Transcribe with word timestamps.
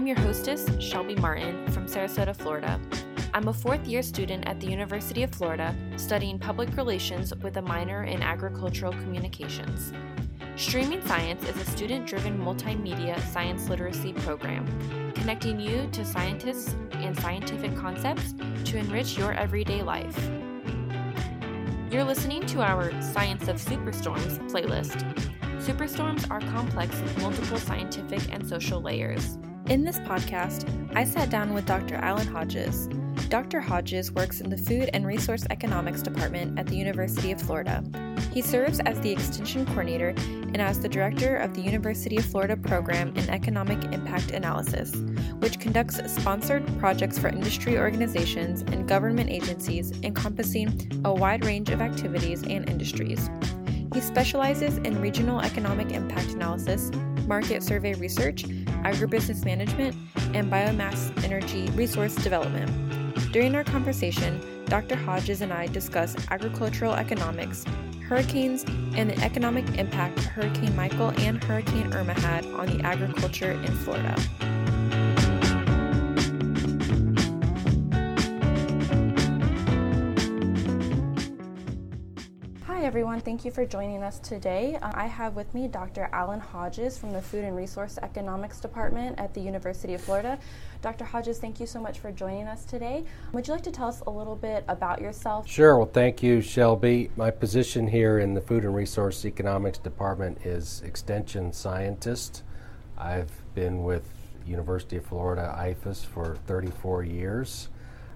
I'm 0.00 0.06
your 0.06 0.16
hostess, 0.20 0.66
Shelby 0.78 1.14
Martin 1.16 1.70
from 1.72 1.84
Sarasota, 1.84 2.34
Florida. 2.34 2.80
I'm 3.34 3.48
a 3.48 3.52
fourth 3.52 3.86
year 3.86 4.00
student 4.02 4.48
at 4.48 4.58
the 4.58 4.66
University 4.66 5.22
of 5.24 5.30
Florida 5.30 5.76
studying 5.96 6.38
public 6.38 6.74
relations 6.74 7.34
with 7.42 7.58
a 7.58 7.60
minor 7.60 8.04
in 8.04 8.22
agricultural 8.22 8.92
communications. 8.92 9.92
Streaming 10.56 11.04
Science 11.06 11.46
is 11.46 11.54
a 11.54 11.70
student 11.70 12.06
driven 12.06 12.38
multimedia 12.38 13.20
science 13.30 13.68
literacy 13.68 14.14
program, 14.14 14.64
connecting 15.12 15.60
you 15.60 15.86
to 15.92 16.02
scientists 16.02 16.74
and 16.92 17.14
scientific 17.20 17.76
concepts 17.76 18.32
to 18.64 18.78
enrich 18.78 19.18
your 19.18 19.34
everyday 19.34 19.82
life. 19.82 20.30
You're 21.90 22.04
listening 22.04 22.46
to 22.46 22.62
our 22.62 22.90
Science 23.02 23.48
of 23.48 23.56
Superstorms 23.56 24.38
playlist. 24.50 25.04
Superstorms 25.58 26.30
are 26.30 26.40
complex 26.40 26.98
with 27.02 27.18
multiple 27.18 27.58
scientific 27.58 28.32
and 28.32 28.48
social 28.48 28.80
layers. 28.80 29.36
In 29.70 29.84
this 29.84 30.00
podcast, 30.00 30.68
I 30.96 31.04
sat 31.04 31.30
down 31.30 31.54
with 31.54 31.64
Dr. 31.64 31.94
Alan 31.94 32.26
Hodges. 32.26 32.88
Dr. 33.28 33.60
Hodges 33.60 34.10
works 34.10 34.40
in 34.40 34.50
the 34.50 34.56
Food 34.56 34.90
and 34.92 35.06
Resource 35.06 35.46
Economics 35.48 36.02
Department 36.02 36.58
at 36.58 36.66
the 36.66 36.74
University 36.74 37.30
of 37.30 37.40
Florida. 37.40 37.84
He 38.32 38.42
serves 38.42 38.80
as 38.80 38.98
the 38.98 39.12
Extension 39.12 39.64
Coordinator 39.66 40.08
and 40.08 40.60
as 40.60 40.80
the 40.80 40.88
Director 40.88 41.36
of 41.36 41.54
the 41.54 41.60
University 41.60 42.16
of 42.16 42.24
Florida 42.24 42.56
Program 42.56 43.14
in 43.14 43.30
Economic 43.30 43.80
Impact 43.92 44.32
Analysis, 44.32 44.92
which 45.38 45.60
conducts 45.60 46.00
sponsored 46.12 46.66
projects 46.80 47.16
for 47.16 47.28
industry 47.28 47.78
organizations 47.78 48.62
and 48.62 48.88
government 48.88 49.30
agencies 49.30 49.92
encompassing 50.02 51.00
a 51.04 51.14
wide 51.14 51.44
range 51.44 51.70
of 51.70 51.80
activities 51.80 52.42
and 52.42 52.68
industries. 52.68 53.30
He 53.94 54.00
specializes 54.00 54.78
in 54.78 55.00
regional 55.00 55.40
economic 55.40 55.92
impact 55.92 56.30
analysis, 56.30 56.90
market 57.28 57.62
survey 57.62 57.94
research, 57.94 58.44
agribusiness 58.82 59.44
management, 59.44 59.96
and 60.34 60.50
biomass 60.50 61.12
energy 61.24 61.68
resource 61.70 62.14
development. 62.14 62.70
During 63.32 63.54
our 63.54 63.64
conversation, 63.64 64.40
Dr. 64.66 64.96
Hodges 64.96 65.40
and 65.40 65.52
I 65.52 65.66
discuss 65.66 66.16
agricultural 66.30 66.94
economics, 66.94 67.64
hurricanes, 68.06 68.64
and 68.96 69.10
the 69.10 69.18
economic 69.22 69.66
impact 69.78 70.20
Hurricane 70.20 70.74
Michael 70.74 71.12
and 71.18 71.42
Hurricane 71.42 71.92
Irma 71.92 72.14
had 72.14 72.44
on 72.46 72.66
the 72.66 72.84
agriculture 72.84 73.52
in 73.52 73.72
Florida. 73.78 74.16
Everyone. 82.90 83.20
Thank 83.20 83.44
you 83.44 83.52
for 83.52 83.64
joining 83.64 84.02
us 84.02 84.18
today. 84.18 84.76
Uh, 84.82 84.90
I 84.94 85.06
have 85.06 85.36
with 85.36 85.54
me 85.54 85.68
Dr. 85.68 86.08
Alan 86.12 86.40
Hodges 86.40 86.98
from 86.98 87.12
the 87.12 87.22
Food 87.22 87.44
and 87.44 87.54
Resource 87.54 88.00
Economics 88.02 88.58
Department 88.58 89.16
at 89.16 89.32
the 89.32 89.40
University 89.40 89.94
of 89.94 90.00
Florida. 90.00 90.36
Dr. 90.82 91.04
Hodges, 91.04 91.38
thank 91.38 91.60
you 91.60 91.66
so 91.66 91.80
much 91.80 92.00
for 92.00 92.10
joining 92.10 92.48
us 92.48 92.64
today. 92.64 93.04
Would 93.32 93.46
you 93.46 93.54
like 93.54 93.62
to 93.62 93.70
tell 93.70 93.86
us 93.86 94.02
a 94.08 94.10
little 94.10 94.34
bit 94.34 94.64
about 94.66 95.00
yourself? 95.00 95.46
Sure. 95.48 95.78
Well, 95.78 95.86
thank 95.86 96.20
you, 96.20 96.40
Shelby. 96.40 97.12
My 97.14 97.30
position 97.30 97.86
here 97.86 98.18
in 98.18 98.34
the 98.34 98.40
Food 98.40 98.64
and 98.64 98.74
Resource 98.74 99.24
Economics 99.24 99.78
Department 99.78 100.44
is 100.44 100.82
Extension 100.84 101.52
Scientist. 101.52 102.42
I've 102.98 103.30
been 103.54 103.84
with 103.84 104.02
University 104.44 104.96
of 104.96 105.06
Florida 105.06 105.54
IFAS 105.56 106.04
for 106.04 106.38
34 106.48 107.04
years. 107.04 107.68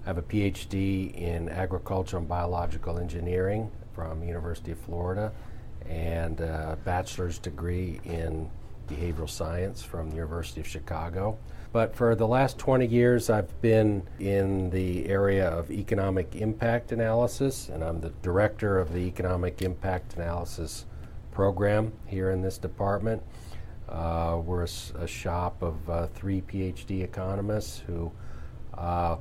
I 0.03 0.09
have 0.09 0.17
a 0.17 0.21
PhD 0.21 1.15
in 1.15 1.47
agricultural 1.47 2.19
and 2.19 2.27
biological 2.27 2.99
engineering 2.99 3.71
from 3.95 4.21
University 4.23 4.71
of 4.73 4.79
Florida 4.79 5.31
and 5.87 6.41
a 6.41 6.77
bachelor's 6.83 7.39
degree 7.39 7.99
in 8.03 8.49
behavioral 8.87 9.29
science 9.29 9.81
from 9.81 10.09
the 10.09 10.15
University 10.15 10.61
of 10.61 10.67
Chicago. 10.67 11.37
But 11.71 11.95
for 11.95 12.15
the 12.15 12.27
last 12.27 12.57
20 12.57 12.85
years, 12.85 13.29
I've 13.29 13.61
been 13.61 14.07
in 14.19 14.69
the 14.69 15.07
area 15.07 15.49
of 15.49 15.71
economic 15.71 16.35
impact 16.35 16.91
analysis, 16.91 17.69
and 17.69 17.83
I'm 17.83 17.99
the 17.99 18.11
director 18.21 18.79
of 18.79 18.93
the 18.93 18.99
Economic 18.99 19.61
Impact 19.61 20.15
Analysis 20.15 20.85
program 21.31 21.91
here 22.05 22.31
in 22.31 22.41
this 22.41 22.57
department. 22.57 23.21
Uh, 23.89 24.41
we're 24.43 24.63
a, 24.63 25.03
a, 25.03 25.07
shop 25.07 25.61
of 25.61 25.89
uh, 25.89 26.07
three 26.07 26.41
PhD 26.41 27.03
economists 27.03 27.79
who 27.85 28.11
uh, 28.73 29.17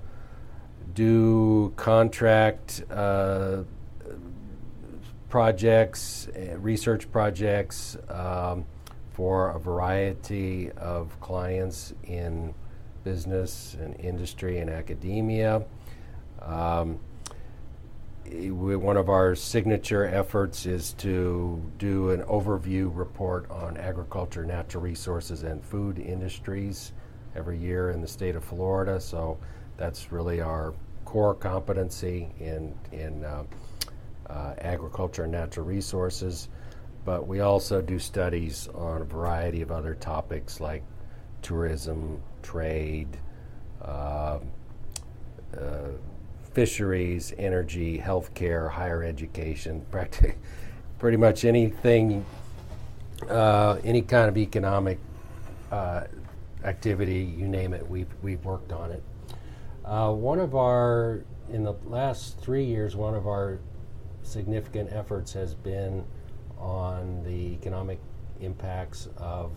do 0.94 1.72
contract 1.76 2.82
uh, 2.90 3.64
projects, 5.34 6.28
uh, 6.28 6.56
research 6.60 7.10
projects 7.10 7.96
um, 8.08 8.64
for 9.14 9.50
a 9.50 9.58
variety 9.58 10.70
of 10.76 11.18
clients 11.20 11.92
in 12.04 12.54
business 13.02 13.76
and 13.80 13.98
industry 13.98 14.60
and 14.60 14.70
academia. 14.70 15.60
Um, 16.40 17.00
one 18.30 18.96
of 18.96 19.08
our 19.08 19.34
signature 19.34 20.06
efforts 20.06 20.66
is 20.66 20.92
to 20.98 21.60
do 21.78 22.10
an 22.10 22.22
overview 22.26 22.88
report 22.96 23.50
on 23.50 23.76
agriculture, 23.76 24.46
natural 24.46 24.84
resources, 24.84 25.42
and 25.42 25.64
food 25.64 25.98
industries 25.98 26.92
every 27.34 27.58
year 27.58 27.90
in 27.90 28.00
the 28.00 28.06
state 28.06 28.36
of 28.36 28.44
Florida. 28.44 29.00
So 29.00 29.36
that's 29.76 30.12
really 30.12 30.40
our 30.40 30.74
core 31.04 31.34
competency 31.34 32.32
in 32.38 32.72
in 32.92 33.24
uh, 33.24 33.42
uh, 34.28 34.54
agriculture 34.58 35.24
and 35.24 35.32
natural 35.32 35.66
resources, 35.66 36.48
but 37.04 37.26
we 37.26 37.40
also 37.40 37.82
do 37.82 37.98
studies 37.98 38.68
on 38.74 39.02
a 39.02 39.04
variety 39.04 39.60
of 39.60 39.70
other 39.70 39.94
topics 39.94 40.60
like 40.60 40.82
tourism, 41.42 42.20
trade, 42.42 43.18
uh, 43.82 44.38
uh, 45.56 45.88
fisheries, 46.52 47.34
energy, 47.36 47.98
healthcare, 47.98 48.70
higher 48.70 49.02
education, 49.02 49.84
practically 49.90 50.36
pretty 50.98 51.18
much 51.18 51.44
anything, 51.44 52.24
uh, 53.28 53.76
any 53.84 54.00
kind 54.00 54.28
of 54.28 54.38
economic 54.38 54.98
uh, 55.70 56.04
activity, 56.64 57.34
you 57.36 57.46
name 57.46 57.74
it, 57.74 57.86
we've, 57.86 58.08
we've 58.22 58.42
worked 58.44 58.72
on 58.72 58.90
it. 58.90 59.02
One 59.84 60.38
of 60.40 60.54
our, 60.54 61.24
in 61.50 61.62
the 61.62 61.74
last 61.84 62.38
three 62.40 62.64
years, 62.64 62.96
one 62.96 63.14
of 63.14 63.26
our 63.26 63.58
significant 64.24 64.92
efforts 64.92 65.32
has 65.32 65.54
been 65.54 66.04
on 66.58 67.22
the 67.24 67.52
economic 67.52 68.00
impacts 68.40 69.08
of 69.16 69.52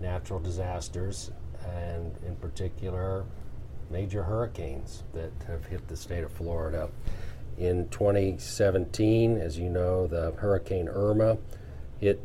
natural 0.00 0.38
disasters 0.38 1.30
and 1.64 2.16
in 2.26 2.36
particular 2.36 3.24
major 3.90 4.22
hurricanes 4.22 5.04
that 5.14 5.30
have 5.46 5.64
hit 5.66 5.86
the 5.88 5.96
state 5.96 6.22
of 6.22 6.32
Florida. 6.32 6.90
In 7.56 7.88
2017, 7.88 9.38
as 9.38 9.58
you 9.58 9.68
know, 9.68 10.06
the 10.06 10.32
Hurricane 10.32 10.88
Irma 10.88 11.38
hit, 11.98 12.20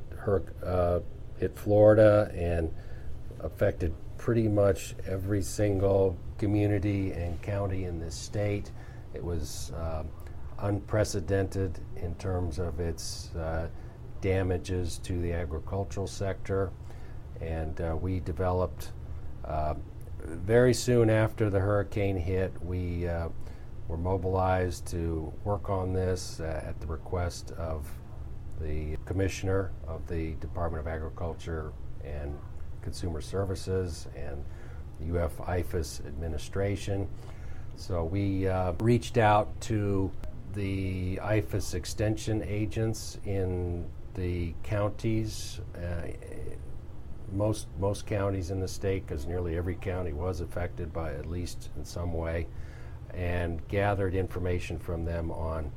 uh, 0.63 0.99
hit 1.37 1.57
Florida 1.57 2.31
and 2.35 2.71
affected 3.39 3.93
pretty 4.17 4.47
much 4.47 4.95
every 5.07 5.41
single 5.41 6.17
community 6.37 7.11
and 7.11 7.41
county 7.41 7.85
in 7.85 7.99
this 7.99 8.15
state. 8.15 8.71
It 9.13 9.23
was 9.23 9.71
uh, 9.75 10.03
unprecedented 10.63 11.79
in 11.97 12.15
terms 12.15 12.57
of 12.57 12.79
its 12.79 13.33
uh, 13.35 13.67
damages 14.21 14.97
to 14.99 15.21
the 15.21 15.33
agricultural 15.33 16.07
sector. 16.07 16.71
And 17.41 17.79
uh, 17.81 17.95
we 17.99 18.21
developed, 18.21 18.91
uh, 19.45 19.75
very 20.23 20.73
soon 20.73 21.09
after 21.09 21.49
the 21.49 21.59
hurricane 21.59 22.15
hit, 22.15 22.53
we 22.63 23.07
uh, 23.07 23.27
were 23.89 23.97
mobilized 23.97 24.87
to 24.87 25.31
work 25.43 25.69
on 25.69 25.91
this 25.91 26.39
uh, 26.39 26.63
at 26.65 26.79
the 26.79 26.87
request 26.87 27.51
of 27.51 27.89
the 28.61 28.95
commissioner 29.05 29.71
of 29.87 30.07
the 30.07 30.33
Department 30.35 30.79
of 30.79 30.87
Agriculture 30.87 31.73
and 32.05 32.37
Consumer 32.81 33.19
Services 33.19 34.07
and 34.15 34.43
the 35.01 35.19
UF 35.21 35.37
IFAS 35.39 36.05
administration. 36.07 37.09
So 37.75 38.05
we 38.05 38.47
uh, 38.47 38.73
reached 38.79 39.17
out 39.17 39.59
to 39.61 40.11
the 40.53 41.17
IFAS 41.17 41.73
extension 41.73 42.43
agents 42.43 43.17
in 43.25 43.85
the 44.13 44.53
counties, 44.63 45.59
uh, 45.75 46.07
most 47.31 47.67
most 47.79 48.05
counties 48.05 48.51
in 48.51 48.59
the 48.59 48.67
state, 48.67 49.05
because 49.07 49.25
nearly 49.25 49.57
every 49.57 49.75
county 49.75 50.13
was 50.13 50.41
affected 50.41 50.93
by 50.93 51.13
at 51.13 51.25
least 51.25 51.69
in 51.75 51.83
some 51.83 52.13
way, 52.13 52.47
and 53.13 53.67
gathered 53.67 54.13
information 54.13 54.77
from 54.77 55.05
them 55.05 55.31
on 55.31 55.71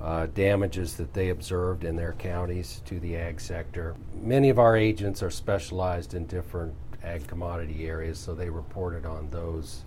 uh, 0.00 0.26
damages 0.34 0.96
that 0.96 1.12
they 1.12 1.30
observed 1.30 1.84
in 1.84 1.96
their 1.96 2.12
counties 2.12 2.82
to 2.84 3.00
the 3.00 3.16
ag 3.16 3.40
sector. 3.40 3.96
Many 4.14 4.50
of 4.50 4.58
our 4.58 4.76
agents 4.76 5.22
are 5.22 5.30
specialized 5.30 6.14
in 6.14 6.26
different 6.26 6.74
ag 7.02 7.26
commodity 7.26 7.86
areas, 7.88 8.18
so 8.18 8.34
they 8.34 8.50
reported 8.50 9.06
on 9.06 9.30
those 9.30 9.84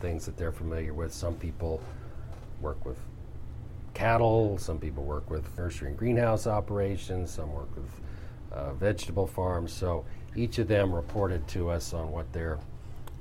things 0.00 0.26
that 0.26 0.36
they're 0.36 0.52
familiar 0.52 0.94
with. 0.94 1.12
Some 1.12 1.34
people 1.34 1.80
work 2.60 2.84
with 2.84 2.98
cattle, 3.96 4.58
some 4.58 4.78
people 4.78 5.04
work 5.04 5.30
with 5.30 5.56
nursery 5.56 5.88
and 5.88 5.96
greenhouse 5.96 6.46
operations, 6.46 7.30
some 7.30 7.50
work 7.50 7.74
with 7.74 7.88
uh, 8.52 8.74
vegetable 8.74 9.26
farms. 9.26 9.72
So 9.72 10.04
each 10.36 10.58
of 10.58 10.68
them 10.68 10.94
reported 10.94 11.48
to 11.48 11.70
us 11.70 11.94
on 11.94 12.12
what 12.12 12.30
their 12.30 12.58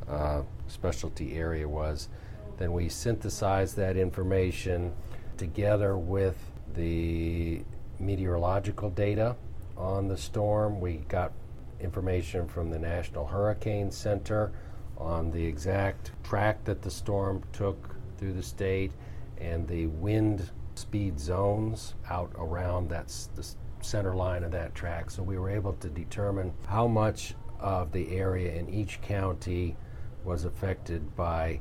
uh, 0.09 0.41
specialty 0.67 1.37
area 1.37 1.67
was. 1.67 2.09
Then 2.57 2.73
we 2.73 2.89
synthesized 2.89 3.77
that 3.77 3.95
information 3.95 4.93
together 5.37 5.97
with 5.97 6.35
the 6.73 7.61
meteorological 7.97 8.89
data 8.89 9.37
on 9.77 10.09
the 10.09 10.17
storm. 10.17 10.81
We 10.81 11.05
got 11.07 11.31
information 11.79 12.49
from 12.49 12.69
the 12.69 12.79
National 12.79 13.25
Hurricane 13.25 13.91
Center 13.91 14.51
on 14.97 15.31
the 15.31 15.45
exact 15.45 16.11
track 16.21 16.65
that 16.65 16.81
the 16.81 16.91
storm 16.91 17.43
took 17.53 17.95
through 18.17 18.33
the 18.33 18.43
state 18.43 18.91
and 19.37 19.65
the 19.69 19.87
wind 19.87 20.49
speed 20.77 21.19
zones 21.19 21.95
out 22.09 22.31
around 22.37 22.89
that's 22.89 23.27
the 23.35 23.47
center 23.81 24.15
line 24.15 24.43
of 24.43 24.51
that 24.51 24.73
track. 24.75 25.09
So 25.11 25.23
we 25.23 25.37
were 25.37 25.49
able 25.49 25.73
to 25.73 25.89
determine 25.89 26.53
how 26.67 26.87
much 26.87 27.35
of 27.59 27.91
the 27.91 28.15
area 28.17 28.53
in 28.53 28.69
each 28.69 29.01
county 29.01 29.77
was 30.23 30.45
affected 30.45 31.15
by 31.15 31.59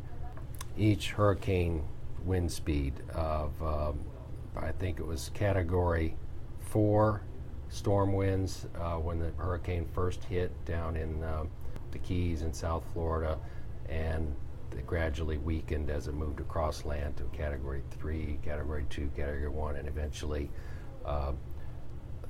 each 0.76 1.11
hurricane 1.12 1.84
wind 2.25 2.50
speed 2.50 2.94
of, 3.14 3.50
um, 3.62 4.00
I 4.56 4.72
think 4.72 4.99
it 4.99 5.06
was 5.06 5.31
category 5.34 6.16
four 6.61 7.22
storm 7.69 8.12
winds 8.12 8.66
uh, 8.81 8.94
when 8.94 9.19
the 9.19 9.31
hurricane 9.37 9.87
first 9.93 10.25
hit 10.25 10.52
down 10.64 10.96
in 10.96 11.22
uh, 11.22 11.44
the 11.90 11.99
Keys 11.99 12.43
in 12.43 12.52
South 12.52 12.84
Florida, 12.93 13.38
and 13.88 14.34
it 14.76 14.87
gradually 14.87 15.38
weakened 15.38 15.91
as 15.91 16.09
it 16.09 16.15
moved 16.15 16.41
across 16.41 16.85
land 16.85 17.17
to 17.17 17.25
category 17.37 17.82
three, 17.91 18.38
category 18.43 18.85
two, 18.91 19.11
category 19.17 19.49
one, 19.49 19.76
and 19.76 19.88
eventually 19.88 20.50
uh, 21.05 21.32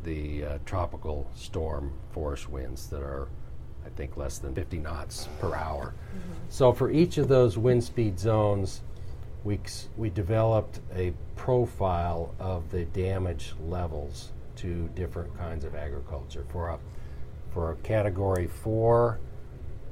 the 0.03 0.45
uh, 0.45 0.59
tropical 0.67 1.31
storm 1.35 1.93
force 2.13 2.49
winds 2.49 2.89
that 2.89 3.03
are 3.03 3.29
I 3.85 3.91
think 3.91 4.17
less 4.17 4.39
than 4.39 4.55
50 4.55 4.79
knots 4.79 5.29
per 5.41 5.55
hour. 5.55 5.93
Mm-hmm. 5.93 6.33
So 6.49 6.73
for 6.73 6.91
each 6.91 7.19
of 7.19 7.29
those 7.29 7.59
wind 7.59 7.85
speed 7.85 8.19
zones, 8.19 8.81
we, 9.45 9.61
we 9.97 10.09
developed 10.09 10.81
a 10.95 11.13
profile 11.37 12.35
of 12.39 12.71
the 12.71 12.87
damage 12.87 13.55
levels 13.61 14.33
to 14.57 14.89
different 14.95 15.37
kinds 15.37 15.65
of 15.65 15.75
agriculture. 15.75 16.47
For 16.51 16.71
a, 16.71 16.79
for 17.53 17.73
a 17.73 17.77
category 17.77 18.47
four 18.47 19.21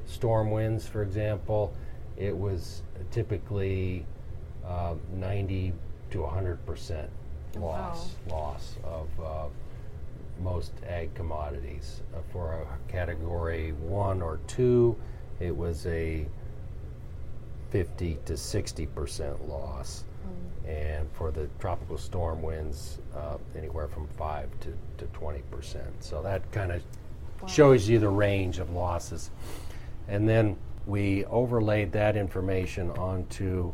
storm 0.07 0.51
winds, 0.51 0.89
for 0.89 1.03
example, 1.03 1.75
it 2.17 2.37
was 2.37 2.83
typically 3.11 4.05
uh, 4.67 4.95
90 5.15 5.73
to 6.11 6.21
100 6.23 6.65
percent 6.67 7.11
loss 7.57 8.15
wow. 8.29 8.37
loss 8.37 8.77
of 8.85 9.09
uh, 9.21 9.49
most 10.43 10.73
ag 10.87 11.15
commodities. 11.15 12.01
Uh, 12.15 12.19
for 12.33 12.53
a 12.53 12.93
category 12.93 13.73
one 13.73 14.23
or 14.23 14.39
two, 14.47 14.97
it 15.41 15.55
was 15.55 15.87
a 15.87 16.27
50 17.71 18.19
to 18.25 18.37
60 18.37 18.87
percent 18.87 19.49
loss. 19.49 20.05
Mm. 20.27 20.69
And 20.69 21.09
for 21.13 21.31
the 21.31 21.49
tropical 21.59 21.99
storm 21.99 22.43
winds, 22.43 22.99
uh, 23.17 23.39
anywhere 23.57 23.89
from 23.89 24.07
5 24.17 24.49
to, 24.61 24.75
to 24.99 25.07
20 25.13 25.41
percent. 25.51 25.93
So 26.01 26.23
that 26.23 26.51
kind 26.53 26.73
of 26.73 26.83
wow. 27.41 27.49
shows 27.49 27.89
you 27.89 27.99
the 27.99 28.09
range 28.09 28.59
of 28.59 28.71
losses. 28.71 29.31
And 30.09 30.29
then 30.29 30.57
we 30.87 31.25
overlaid 31.27 31.93
that 31.93 32.17
information 32.17 32.91
onto 32.93 33.73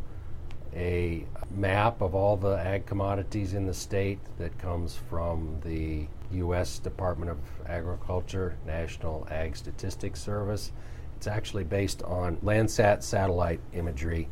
a 0.74 1.26
map 1.50 2.02
of 2.02 2.14
all 2.14 2.36
the 2.36 2.58
ag 2.58 2.84
commodities 2.86 3.54
in 3.54 3.66
the 3.66 3.74
state 3.74 4.18
that 4.38 4.56
comes 4.58 4.96
from 5.08 5.58
the 5.64 6.06
U.S. 6.32 6.78
Department 6.78 7.30
of 7.30 7.38
Agriculture 7.66 8.56
National 8.66 9.26
Ag 9.30 9.56
Statistics 9.56 10.20
Service. 10.20 10.72
It's 11.16 11.26
actually 11.26 11.64
based 11.64 12.02
on 12.02 12.36
Landsat 12.38 13.02
satellite 13.02 13.60
imagery. 13.72 14.28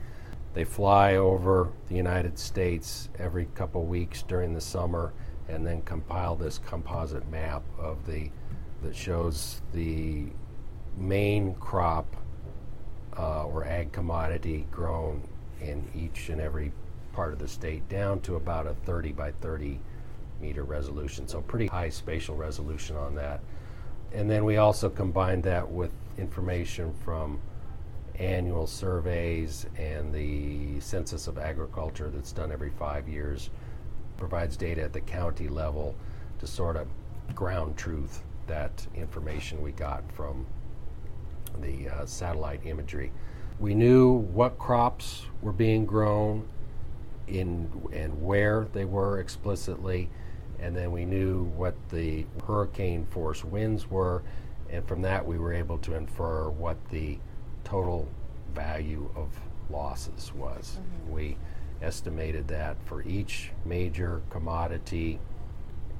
They 0.52 0.64
fly 0.64 1.16
over 1.16 1.72
the 1.88 1.94
United 1.94 2.38
States 2.38 3.08
every 3.18 3.46
couple 3.54 3.84
weeks 3.84 4.22
during 4.22 4.52
the 4.52 4.60
summer 4.60 5.12
and 5.48 5.66
then 5.66 5.82
compile 5.82 6.36
this 6.36 6.58
composite 6.58 7.28
map 7.30 7.62
of 7.78 8.06
the 8.06 8.30
that 8.82 8.94
shows 8.94 9.62
the 9.72 10.26
main 10.96 11.54
crop 11.54 12.14
uh, 13.18 13.44
or 13.44 13.64
ag 13.64 13.92
commodity 13.92 14.66
grown 14.70 15.22
in 15.60 15.86
each 15.94 16.28
and 16.28 16.40
every 16.40 16.72
part 17.12 17.32
of 17.32 17.38
the 17.38 17.48
state 17.48 17.88
down 17.88 18.20
to 18.20 18.36
about 18.36 18.66
a 18.66 18.74
30 18.84 19.12
by 19.12 19.30
30 19.32 19.80
meter 20.40 20.64
resolution. 20.64 21.26
So 21.26 21.40
pretty 21.40 21.66
high 21.66 21.88
spatial 21.88 22.36
resolution 22.36 22.96
on 22.96 23.14
that. 23.14 23.40
And 24.12 24.30
then 24.30 24.44
we 24.44 24.58
also 24.58 24.88
combined 24.88 25.42
that 25.44 25.68
with 25.68 25.90
information 26.18 26.92
from 27.04 27.40
annual 28.18 28.66
surveys 28.66 29.66
and 29.76 30.12
the 30.12 30.80
Census 30.80 31.26
of 31.26 31.38
Agriculture 31.38 32.10
that's 32.10 32.32
done 32.32 32.50
every 32.50 32.70
five 32.70 33.08
years 33.08 33.50
provides 34.16 34.56
data 34.56 34.82
at 34.82 34.92
the 34.92 35.00
county 35.00 35.48
level 35.48 35.94
to 36.38 36.46
sort 36.46 36.76
of 36.76 36.86
ground 37.34 37.76
truth 37.76 38.22
that 38.46 38.86
information 38.94 39.60
we 39.60 39.72
got 39.72 40.02
from 40.12 40.46
the 41.60 41.88
uh, 41.88 42.06
satellite 42.06 42.60
imagery. 42.64 43.12
We 43.58 43.74
knew 43.74 44.12
what 44.12 44.58
crops 44.58 45.26
were 45.40 45.52
being 45.52 45.86
grown 45.86 46.48
in 47.26 47.70
and 47.92 48.22
where 48.22 48.66
they 48.72 48.84
were 48.84 49.18
explicitly 49.18 50.10
and 50.58 50.74
then 50.74 50.90
we 50.90 51.04
knew 51.04 51.44
what 51.56 51.74
the 51.90 52.26
hurricane 52.46 53.06
force 53.10 53.44
winds 53.44 53.90
were, 53.90 54.22
and 54.70 54.86
from 54.86 55.02
that 55.02 55.24
we 55.24 55.38
were 55.38 55.52
able 55.52 55.78
to 55.78 55.94
infer 55.94 56.48
what 56.48 56.76
the 56.90 57.18
total 57.64 58.08
value 58.54 59.10
of 59.14 59.28
losses 59.70 60.32
was. 60.34 60.78
Mm-hmm. 60.78 61.12
We 61.12 61.36
estimated 61.82 62.48
that 62.48 62.76
for 62.86 63.02
each 63.02 63.50
major 63.64 64.22
commodity 64.30 65.18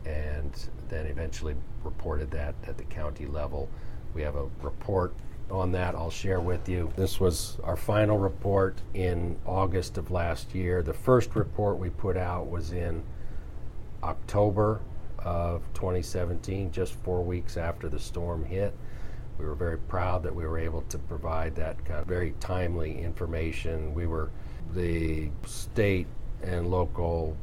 and 0.07 0.53
then 0.89 1.07
eventually 1.07 1.55
reported 1.85 2.31
that 2.31 2.55
at 2.67 2.79
the 2.79 2.85
county 2.85 3.27
level. 3.27 3.69
We 4.15 4.23
have 4.23 4.37
a 4.37 4.47
report 4.63 5.15
on 5.51 5.73
that 5.73 5.95
I'll 5.95 6.11
share 6.11 6.41
with 6.41 6.69
you. 6.69 6.93
This 6.97 7.21
was 7.21 7.59
our 7.63 7.77
final 7.77 8.19
report 8.19 8.81
in 8.95 9.37
August 9.47 9.97
of 9.99 10.11
last 10.11 10.55
year. 10.55 10.83
The 10.83 10.93
first 10.93 11.37
report 11.37 11.79
we 11.79 11.91
put 11.91 12.17
out 12.17 12.51
was 12.51 12.73
in 12.73 13.03
October 14.03 14.81
of 15.19 15.63
2017, 15.75 16.71
just 16.73 16.95
four 16.95 17.23
weeks 17.23 17.57
after 17.57 17.89
the 17.89 17.99
storm 17.99 18.45
hit. 18.45 18.75
We 19.39 19.45
were 19.45 19.55
very 19.55 19.79
proud 19.79 20.23
that 20.23 20.35
we 20.35 20.47
were 20.47 20.59
able 20.59 20.83
to 20.83 20.99
provide 20.99 21.55
that 21.57 21.85
kind 21.85 22.01
of 22.01 22.07
very 22.07 22.35
timely 22.41 23.01
information. 23.01 23.95
We 23.95 24.07
were, 24.07 24.31
the 24.75 25.31
state 25.45 26.07
and 26.43 26.71
local 26.71 27.37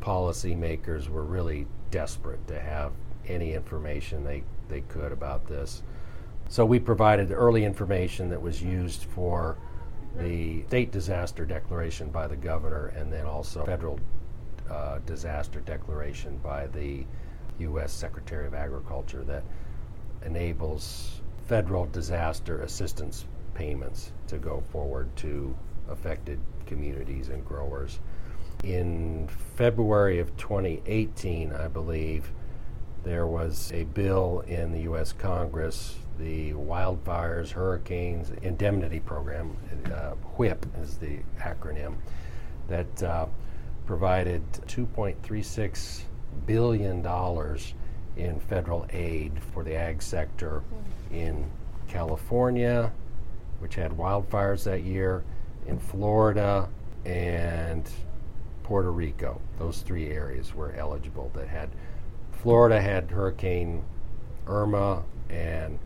policymakers 0.00 1.08
were 1.08 1.24
really 1.24 1.66
desperate 1.90 2.46
to 2.48 2.60
have 2.60 2.92
any 3.26 3.54
information 3.54 4.24
they, 4.24 4.44
they 4.68 4.82
could 4.82 5.12
about 5.12 5.46
this. 5.46 5.82
So 6.48 6.64
we 6.64 6.78
provided 6.78 7.30
early 7.30 7.64
information 7.64 8.30
that 8.30 8.40
was 8.40 8.62
used 8.62 9.04
for 9.04 9.58
the 10.16 10.62
state 10.64 10.90
disaster 10.90 11.44
declaration 11.44 12.10
by 12.10 12.26
the 12.26 12.36
governor 12.36 12.86
and 12.96 13.12
then 13.12 13.26
also 13.26 13.64
federal 13.64 14.00
uh, 14.70 14.98
disaster 15.06 15.60
declaration 15.60 16.38
by 16.38 16.66
the 16.68 17.04
U.S. 17.60 17.92
Secretary 17.92 18.46
of 18.46 18.54
Agriculture 18.54 19.24
that 19.24 19.44
enables 20.24 21.20
federal 21.46 21.86
disaster 21.86 22.62
assistance 22.62 23.26
payments 23.54 24.12
to 24.26 24.38
go 24.38 24.62
forward 24.70 25.14
to 25.16 25.54
affected 25.90 26.38
communities 26.66 27.28
and 27.28 27.44
growers. 27.44 28.00
In 28.64 29.28
February 29.56 30.18
of 30.18 30.36
2018, 30.36 31.52
I 31.52 31.68
believe, 31.68 32.32
there 33.04 33.26
was 33.26 33.72
a 33.72 33.84
bill 33.84 34.40
in 34.46 34.72
the 34.72 34.80
U.S. 34.80 35.12
Congress, 35.12 35.96
the 36.18 36.52
Wildfires, 36.52 37.50
Hurricanes 37.50 38.30
Indemnity 38.42 39.00
Program, 39.00 39.56
uh, 39.86 40.12
WHIP 40.36 40.66
is 40.82 40.98
the 40.98 41.18
acronym, 41.38 41.96
that 42.68 43.02
uh, 43.02 43.26
provided 43.86 44.42
2.36 44.66 46.02
billion 46.46 47.02
dollars 47.02 47.74
in 48.16 48.40
federal 48.40 48.86
aid 48.90 49.32
for 49.52 49.62
the 49.62 49.74
ag 49.74 50.02
sector 50.02 50.62
in 51.10 51.48
California, 51.86 52.92
which 53.60 53.76
had 53.76 53.92
wildfires 53.92 54.64
that 54.64 54.82
year, 54.82 55.24
in 55.66 55.78
Florida, 55.78 56.68
and 57.04 57.88
Puerto 58.62 58.90
Rico. 58.90 59.40
Those 59.58 59.80
three 59.80 60.08
areas 60.08 60.54
were 60.54 60.74
eligible 60.74 61.30
that 61.34 61.48
had 61.48 61.70
Florida 62.32 62.80
had 62.80 63.10
Hurricane 63.10 63.84
Irma 64.46 65.02
and 65.30 65.78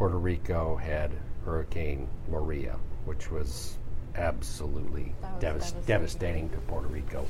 Puerto 0.00 0.16
Rico 0.16 0.76
had 0.76 1.10
Hurricane 1.44 2.08
Maria, 2.30 2.78
which 3.04 3.30
was 3.30 3.76
absolutely 4.14 5.14
was 5.20 5.40
devastating. 5.40 5.84
devastating 5.84 6.48
to 6.48 6.56
Puerto 6.60 6.88
Rico. 6.88 7.26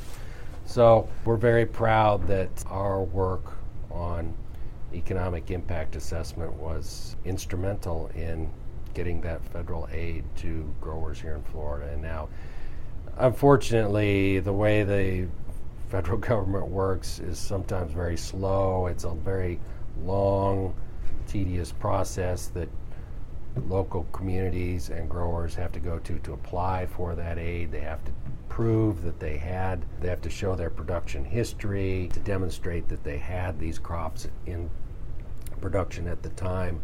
So 0.67 1.09
we're 1.25 1.37
very 1.37 1.67
proud 1.67 2.29
that 2.29 2.49
our 2.69 3.03
work 3.03 3.57
on 3.91 4.33
economic 4.95 5.51
impact 5.51 5.97
assessment 5.97 6.53
was 6.53 7.17
instrumental 7.25 8.09
in 8.15 8.49
getting 8.95 9.21
that 9.23 9.45
federal 9.47 9.89
aid 9.91 10.23
to 10.37 10.73
growers 10.81 11.21
here 11.21 11.35
in 11.35 11.43
Florida. 11.43 11.91
And 11.93 12.01
now, 12.01 12.29
unfortunately, 13.19 14.39
the 14.39 14.53
way 14.53 14.85
the 14.85 15.27
federal 15.89 16.19
government 16.31 16.69
works 16.69 17.19
is 17.19 17.37
sometimes 17.37 17.93
very 17.93 18.17
slow. 18.17 18.87
It's 18.87 19.03
a 19.03 19.11
very 19.11 19.59
long, 20.05 20.73
tedious 21.31 21.71
process 21.71 22.49
that 22.49 22.69
local 23.69 24.03
communities 24.11 24.91
and 24.91 25.09
growers 25.09 25.55
have 25.55 25.71
to 25.71 25.79
go 25.79 25.99
to 26.01 26.19
to 26.19 26.33
apply 26.33 26.87
for 26.87 27.15
that 27.15 27.39
aid. 27.39 27.71
They 27.71 27.81
have 27.81 28.05
to 28.05 28.13
prove 28.49 29.03
that 29.03 29.21
they 29.21 29.37
had, 29.37 29.85
they 30.01 30.09
have 30.09 30.21
to 30.23 30.31
show 30.31 30.57
their 30.57 30.71
production 30.71 31.25
history 31.25 32.11
to 32.13 32.21
demonstrate 32.21 32.89
that 32.89 33.05
they 33.05 33.17
had 33.17 33.61
these 33.61 33.79
crops 33.79 34.27
in 34.47 34.69
production 35.61 36.09
at 36.09 36.21
the 36.23 36.31
time. 36.31 36.81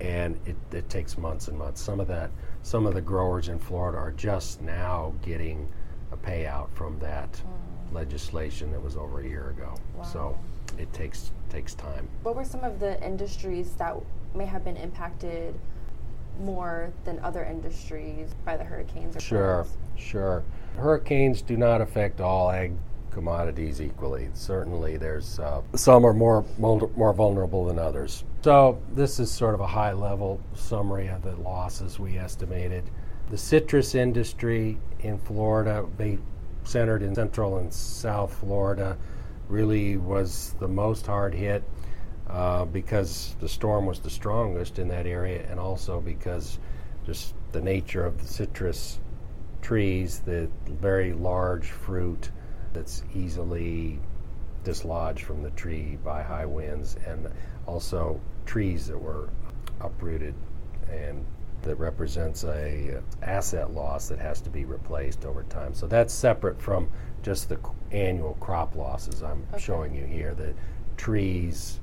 And 0.00 0.36
it, 0.46 0.56
it 0.72 0.88
takes 0.88 1.16
months 1.16 1.46
and 1.46 1.56
months. 1.56 1.80
Some 1.80 2.00
of 2.00 2.08
that, 2.08 2.30
some 2.62 2.86
of 2.86 2.94
the 2.94 3.00
growers 3.00 3.48
in 3.48 3.60
Florida 3.60 3.98
are 3.98 4.12
just 4.12 4.62
now 4.62 5.14
getting 5.22 5.68
a 6.10 6.16
payout 6.16 6.70
from 6.72 6.98
that 6.98 7.32
mm. 7.32 7.69
Legislation 7.92 8.70
that 8.72 8.82
was 8.82 8.96
over 8.96 9.20
a 9.20 9.26
year 9.26 9.50
ago. 9.50 9.74
Wow. 9.96 10.04
So 10.04 10.38
it 10.78 10.92
takes 10.92 11.32
takes 11.48 11.74
time. 11.74 12.08
What 12.22 12.36
were 12.36 12.44
some 12.44 12.64
of 12.64 12.80
the 12.80 13.02
industries 13.04 13.72
that 13.72 13.96
may 14.34 14.46
have 14.46 14.64
been 14.64 14.76
impacted 14.76 15.54
more 16.40 16.92
than 17.04 17.18
other 17.20 17.44
industries 17.44 18.30
by 18.44 18.56
the 18.56 18.64
hurricanes? 18.64 19.22
sure, 19.22 19.66
sure. 19.96 20.44
Hurricanes 20.76 21.42
do 21.42 21.56
not 21.56 21.80
affect 21.80 22.20
all 22.20 22.50
ag 22.50 22.72
commodities 23.10 23.82
equally. 23.82 24.28
Certainly, 24.34 24.96
there's 24.96 25.38
uh, 25.38 25.62
some 25.74 26.06
are 26.06 26.14
more 26.14 26.44
more 26.58 27.12
vulnerable 27.12 27.64
than 27.64 27.78
others. 27.78 28.24
So 28.42 28.80
this 28.94 29.20
is 29.20 29.30
sort 29.30 29.54
of 29.54 29.60
a 29.60 29.66
high 29.66 29.92
level 29.92 30.40
summary 30.54 31.08
of 31.08 31.22
the 31.22 31.36
losses 31.36 31.98
we 31.98 32.16
estimated. 32.16 32.84
The 33.30 33.38
citrus 33.38 33.94
industry 33.94 34.78
in 35.00 35.18
Florida, 35.18 35.86
centered 36.64 37.02
in 37.02 37.14
central 37.14 37.58
and 37.58 37.72
south 37.72 38.34
Florida, 38.34 38.96
really 39.48 39.96
was 39.96 40.54
the 40.60 40.68
most 40.68 41.06
hard 41.06 41.34
hit 41.34 41.64
uh, 42.28 42.64
because 42.64 43.34
the 43.40 43.48
storm 43.48 43.86
was 43.86 43.98
the 43.98 44.10
strongest 44.10 44.78
in 44.78 44.88
that 44.88 45.06
area, 45.06 45.44
and 45.50 45.58
also 45.58 46.00
because 46.00 46.58
just 47.04 47.34
the 47.52 47.60
nature 47.60 48.04
of 48.06 48.20
the 48.20 48.28
citrus 48.28 49.00
trees, 49.62 50.20
the 50.20 50.48
very 50.66 51.12
large 51.12 51.70
fruit 51.70 52.30
that's 52.72 53.02
easily 53.14 53.98
dislodged 54.62 55.24
from 55.24 55.42
the 55.42 55.50
tree 55.50 55.98
by 56.04 56.22
high 56.22 56.46
winds, 56.46 56.96
and 57.06 57.28
also 57.66 58.20
trees 58.46 58.86
that 58.86 58.98
were 58.98 59.28
uprooted 59.80 60.34
and 60.90 61.24
that 61.62 61.76
represents 61.76 62.44
a 62.44 63.00
asset 63.22 63.72
loss 63.72 64.08
that 64.08 64.18
has 64.18 64.40
to 64.42 64.50
be 64.50 64.64
replaced 64.64 65.24
over 65.24 65.42
time. 65.44 65.74
So 65.74 65.86
that's 65.86 66.12
separate 66.12 66.60
from 66.60 66.88
just 67.22 67.48
the 67.48 67.58
annual 67.92 68.36
crop 68.40 68.74
losses 68.74 69.22
I'm 69.22 69.46
okay. 69.52 69.62
showing 69.62 69.94
you 69.94 70.04
here. 70.04 70.34
The 70.34 70.54
trees, 70.96 71.80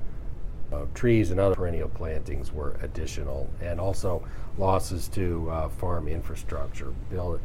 uh, 0.72 0.84
trees 0.94 1.30
and 1.30 1.40
other 1.40 1.54
perennial 1.54 1.88
plantings 1.88 2.52
were 2.52 2.76
additional, 2.82 3.48
and 3.60 3.80
also 3.80 4.26
losses 4.56 5.08
to 5.08 5.48
uh, 5.50 5.68
farm 5.68 6.08
infrastructure, 6.08 6.92
build 7.10 7.40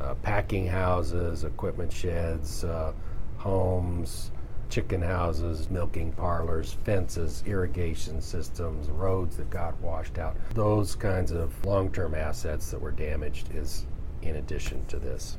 uh, 0.00 0.14
packing 0.16 0.66
houses, 0.66 1.44
equipment 1.44 1.92
sheds, 1.92 2.64
uh, 2.64 2.92
homes, 3.36 4.30
chicken 4.74 5.00
houses, 5.00 5.70
milking 5.70 6.10
parlors, 6.14 6.76
fences, 6.82 7.44
irrigation 7.46 8.20
systems, 8.20 8.90
roads 8.90 9.36
that 9.36 9.48
got 9.48 9.80
washed 9.80 10.18
out. 10.18 10.34
Those 10.52 10.96
kinds 10.96 11.30
of 11.30 11.64
long-term 11.64 12.16
assets 12.16 12.72
that 12.72 12.80
were 12.80 12.90
damaged 12.90 13.54
is 13.54 13.86
in 14.22 14.34
addition 14.34 14.84
to 14.86 14.98
this. 14.98 15.38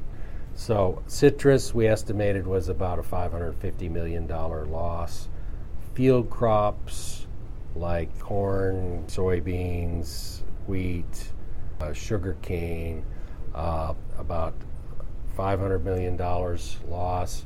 So 0.54 1.04
citrus, 1.08 1.76
we 1.76 1.86
estimated, 1.86 2.48
was 2.48 2.70
about 2.70 2.98
a 2.98 3.02
$550 3.02 3.92
million 3.92 4.26
loss. 4.26 5.28
Field 5.96 6.30
crops 6.30 7.28
like 7.76 8.18
corn, 8.22 9.04
soybeans, 9.08 10.44
wheat, 10.66 11.34
uh, 11.82 11.92
sugar 11.92 12.38
cane, 12.42 13.04
uh, 13.54 13.96
about 14.18 14.54
$500 15.38 15.84
million 15.84 16.16
loss. 16.90 17.46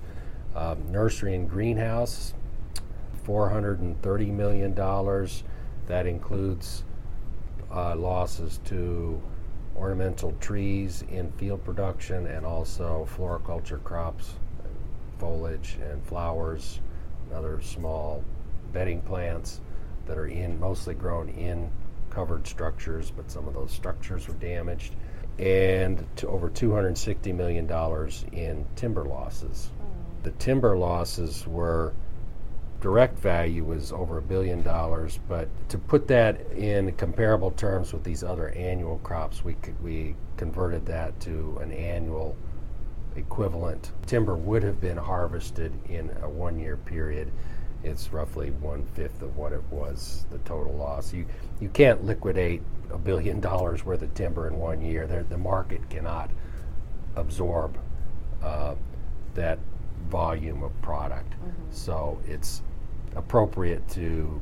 Uh, 0.55 0.75
nursery 0.89 1.35
and 1.35 1.49
greenhouse, 1.49 2.33
$430 3.25 4.31
million. 4.31 4.73
That 5.85 6.05
includes 6.05 6.83
uh, 7.71 7.95
losses 7.95 8.59
to 8.65 9.21
ornamental 9.75 10.33
trees 10.39 11.03
in 11.09 11.31
field 11.33 11.63
production 11.63 12.27
and 12.27 12.45
also 12.45 13.07
floriculture 13.15 13.81
crops, 13.83 14.33
foliage 15.19 15.77
and 15.89 16.03
flowers, 16.05 16.79
and 17.25 17.37
other 17.37 17.61
small 17.61 18.23
bedding 18.73 19.01
plants 19.01 19.61
that 20.05 20.17
are 20.17 20.27
in 20.27 20.59
mostly 20.59 20.93
grown 20.93 21.29
in 21.29 21.71
covered 22.09 22.47
structures, 22.47 23.11
but 23.11 23.29
some 23.29 23.47
of 23.47 23.53
those 23.53 23.71
structures 23.71 24.27
were 24.27 24.33
damaged, 24.35 24.95
and 25.37 26.05
to 26.15 26.27
over 26.27 26.49
$260 26.49 27.33
million 27.35 27.69
in 28.33 28.65
timber 28.75 29.05
losses. 29.05 29.69
The 30.23 30.31
timber 30.31 30.77
losses 30.77 31.47
were 31.47 31.93
direct 32.81 33.19
value 33.19 33.63
was 33.63 33.91
over 33.91 34.17
a 34.17 34.21
billion 34.21 34.61
dollars, 34.61 35.19
but 35.27 35.49
to 35.69 35.77
put 35.77 36.07
that 36.07 36.39
in 36.51 36.91
comparable 36.93 37.51
terms 37.51 37.91
with 37.91 38.03
these 38.03 38.23
other 38.23 38.49
annual 38.49 38.99
crops, 38.99 39.43
we 39.43 39.53
could, 39.55 39.81
we 39.83 40.15
converted 40.37 40.85
that 40.85 41.19
to 41.21 41.57
an 41.61 41.71
annual 41.71 42.37
equivalent. 43.15 43.91
Timber 44.05 44.35
would 44.35 44.63
have 44.63 44.79
been 44.79 44.97
harvested 44.97 45.73
in 45.89 46.09
a 46.21 46.29
one-year 46.29 46.77
period. 46.77 47.31
It's 47.83 48.11
roughly 48.11 48.51
one 48.51 48.85
fifth 48.93 49.21
of 49.21 49.35
what 49.37 49.51
it 49.51 49.63
was 49.69 50.25
the 50.31 50.37
total 50.39 50.73
loss. 50.73 51.13
You 51.13 51.25
you 51.61 51.69
can't 51.69 52.03
liquidate 52.03 52.61
a 52.91 52.97
billion 52.97 53.39
dollars 53.39 53.85
worth 53.85 54.01
of 54.01 54.13
timber 54.13 54.47
in 54.47 54.57
one 54.57 54.81
year. 54.81 55.07
They're, 55.07 55.23
the 55.23 55.37
market 55.37 55.89
cannot 55.89 56.29
absorb 57.15 57.77
uh, 58.43 58.75
that 59.35 59.59
volume 60.09 60.63
of 60.63 60.81
product. 60.81 61.31
Mm-hmm. 61.31 61.71
So 61.71 62.19
it's 62.27 62.61
appropriate 63.15 63.87
to 63.89 64.41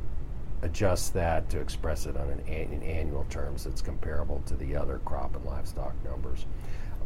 adjust 0.62 1.14
that 1.14 1.50
to 1.50 1.60
express 1.60 2.06
it 2.06 2.18
on 2.18 2.30
an 2.30 2.40
in 2.48 2.82
annual 2.84 3.26
terms 3.30 3.64
that's 3.64 3.82
comparable 3.82 4.42
to 4.48 4.56
the 4.56 4.76
other 4.76 5.00
crop 5.06 5.36
and 5.36 5.46
livestock 5.46 5.94
numbers. 6.04 6.46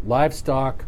Livestock, 0.05 0.85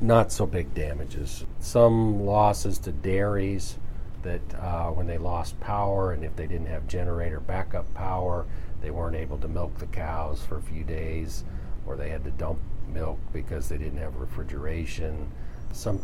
not 0.00 0.30
so 0.30 0.46
big 0.46 0.74
damages. 0.74 1.44
Some 1.60 2.24
losses 2.24 2.78
to 2.80 2.92
dairies 2.92 3.78
that 4.22 4.42
uh, 4.60 4.90
when 4.90 5.06
they 5.06 5.18
lost 5.18 5.58
power 5.60 6.12
and 6.12 6.24
if 6.24 6.36
they 6.36 6.46
didn't 6.46 6.66
have 6.66 6.86
generator 6.86 7.40
backup 7.40 7.92
power, 7.94 8.44
they 8.82 8.90
weren't 8.90 9.16
able 9.16 9.38
to 9.38 9.48
milk 9.48 9.78
the 9.78 9.86
cows 9.86 10.42
for 10.42 10.58
a 10.58 10.62
few 10.62 10.84
days 10.84 11.44
or 11.86 11.96
they 11.96 12.10
had 12.10 12.24
to 12.24 12.30
dump 12.32 12.58
milk 12.92 13.18
because 13.32 13.68
they 13.68 13.78
didn't 13.78 13.98
have 13.98 14.16
refrigeration. 14.16 15.30
Some 15.72 16.02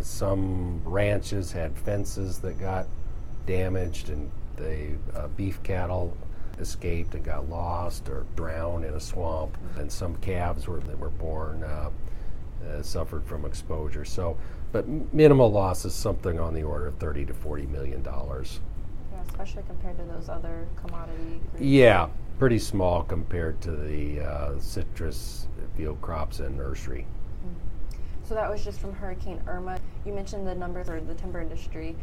some 0.00 0.80
ranches 0.84 1.52
had 1.52 1.76
fences 1.76 2.38
that 2.38 2.58
got 2.58 2.86
damaged 3.46 4.08
and 4.08 4.30
the 4.56 4.92
uh, 5.14 5.28
beef 5.28 5.62
cattle 5.62 6.16
escaped 6.58 7.14
and 7.14 7.24
got 7.24 7.48
lost 7.48 8.08
or 8.08 8.26
drowned 8.36 8.84
in 8.84 8.94
a 8.94 9.00
swamp, 9.00 9.56
and 9.78 9.90
some 9.90 10.16
calves 10.16 10.66
were, 10.66 10.80
that 10.80 10.98
were 10.98 11.10
born 11.10 11.62
uh, 11.64 11.90
uh, 12.68 12.82
suffered 12.82 13.24
from 13.24 13.44
exposure. 13.44 14.04
So, 14.04 14.36
but 14.70 14.86
minimal 15.12 15.50
losses, 15.50 15.94
something 15.94 16.38
on 16.38 16.54
the 16.54 16.62
order 16.62 16.86
of 16.86 16.96
30 16.96 17.26
to 17.26 17.34
40 17.34 17.66
million 17.66 18.02
dollars. 18.02 18.60
Yeah, 19.12 19.22
especially 19.28 19.62
compared 19.66 19.98
to 19.98 20.04
those 20.04 20.28
other 20.28 20.66
commodity. 20.76 21.40
Groups. 21.50 21.60
Yeah, 21.60 22.08
pretty 22.38 22.58
small 22.58 23.02
compared 23.02 23.60
to 23.62 23.72
the 23.72 24.20
uh, 24.20 24.58
citrus 24.58 25.46
field 25.76 26.00
crops 26.00 26.40
and 26.40 26.56
nursery. 26.56 27.06
So 28.32 28.36
that 28.36 28.48
was 28.48 28.64
just 28.64 28.80
from 28.80 28.94
Hurricane 28.94 29.42
Irma. 29.46 29.78
You 30.06 30.14
mentioned 30.14 30.46
the 30.46 30.54
numbers 30.54 30.86
for 30.86 30.98
the 30.98 31.12
timber 31.12 31.42
industry. 31.42 31.94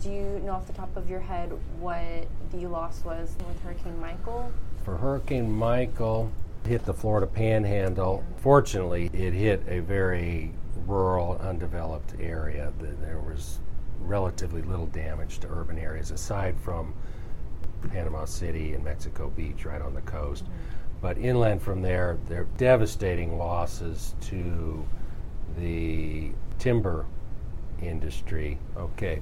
Do 0.00 0.10
you 0.10 0.40
know 0.42 0.52
off 0.52 0.66
the 0.66 0.72
top 0.72 0.96
of 0.96 1.10
your 1.10 1.20
head 1.20 1.52
what 1.78 2.26
the 2.52 2.66
loss 2.66 3.04
was 3.04 3.36
with 3.46 3.60
Hurricane 3.60 4.00
Michael? 4.00 4.50
For 4.82 4.96
Hurricane 4.96 5.52
Michael, 5.52 6.32
hit 6.66 6.86
the 6.86 6.94
Florida 6.94 7.26
Panhandle. 7.26 8.24
Fortunately, 8.38 9.10
it 9.12 9.34
hit 9.34 9.62
a 9.68 9.80
very 9.80 10.52
rural, 10.86 11.36
undeveloped 11.36 12.14
area. 12.18 12.72
There 12.80 13.20
was 13.20 13.58
relatively 14.00 14.62
little 14.62 14.86
damage 14.86 15.38
to 15.40 15.48
urban 15.48 15.76
areas 15.76 16.10
aside 16.12 16.58
from 16.58 16.94
Panama 17.90 18.24
City 18.24 18.72
and 18.72 18.82
Mexico 18.82 19.28
Beach 19.36 19.66
right 19.66 19.82
on 19.82 19.92
the 19.92 20.00
coast. 20.00 20.44
Mm-hmm. 20.44 20.52
But 21.02 21.18
inland 21.18 21.60
from 21.60 21.82
there, 21.82 22.16
there 22.26 22.40
are 22.40 22.48
devastating 22.56 23.36
losses 23.36 24.14
to 24.22 24.82
the 25.60 26.30
timber 26.58 27.06
industry. 27.82 28.58
Okay. 28.76 29.20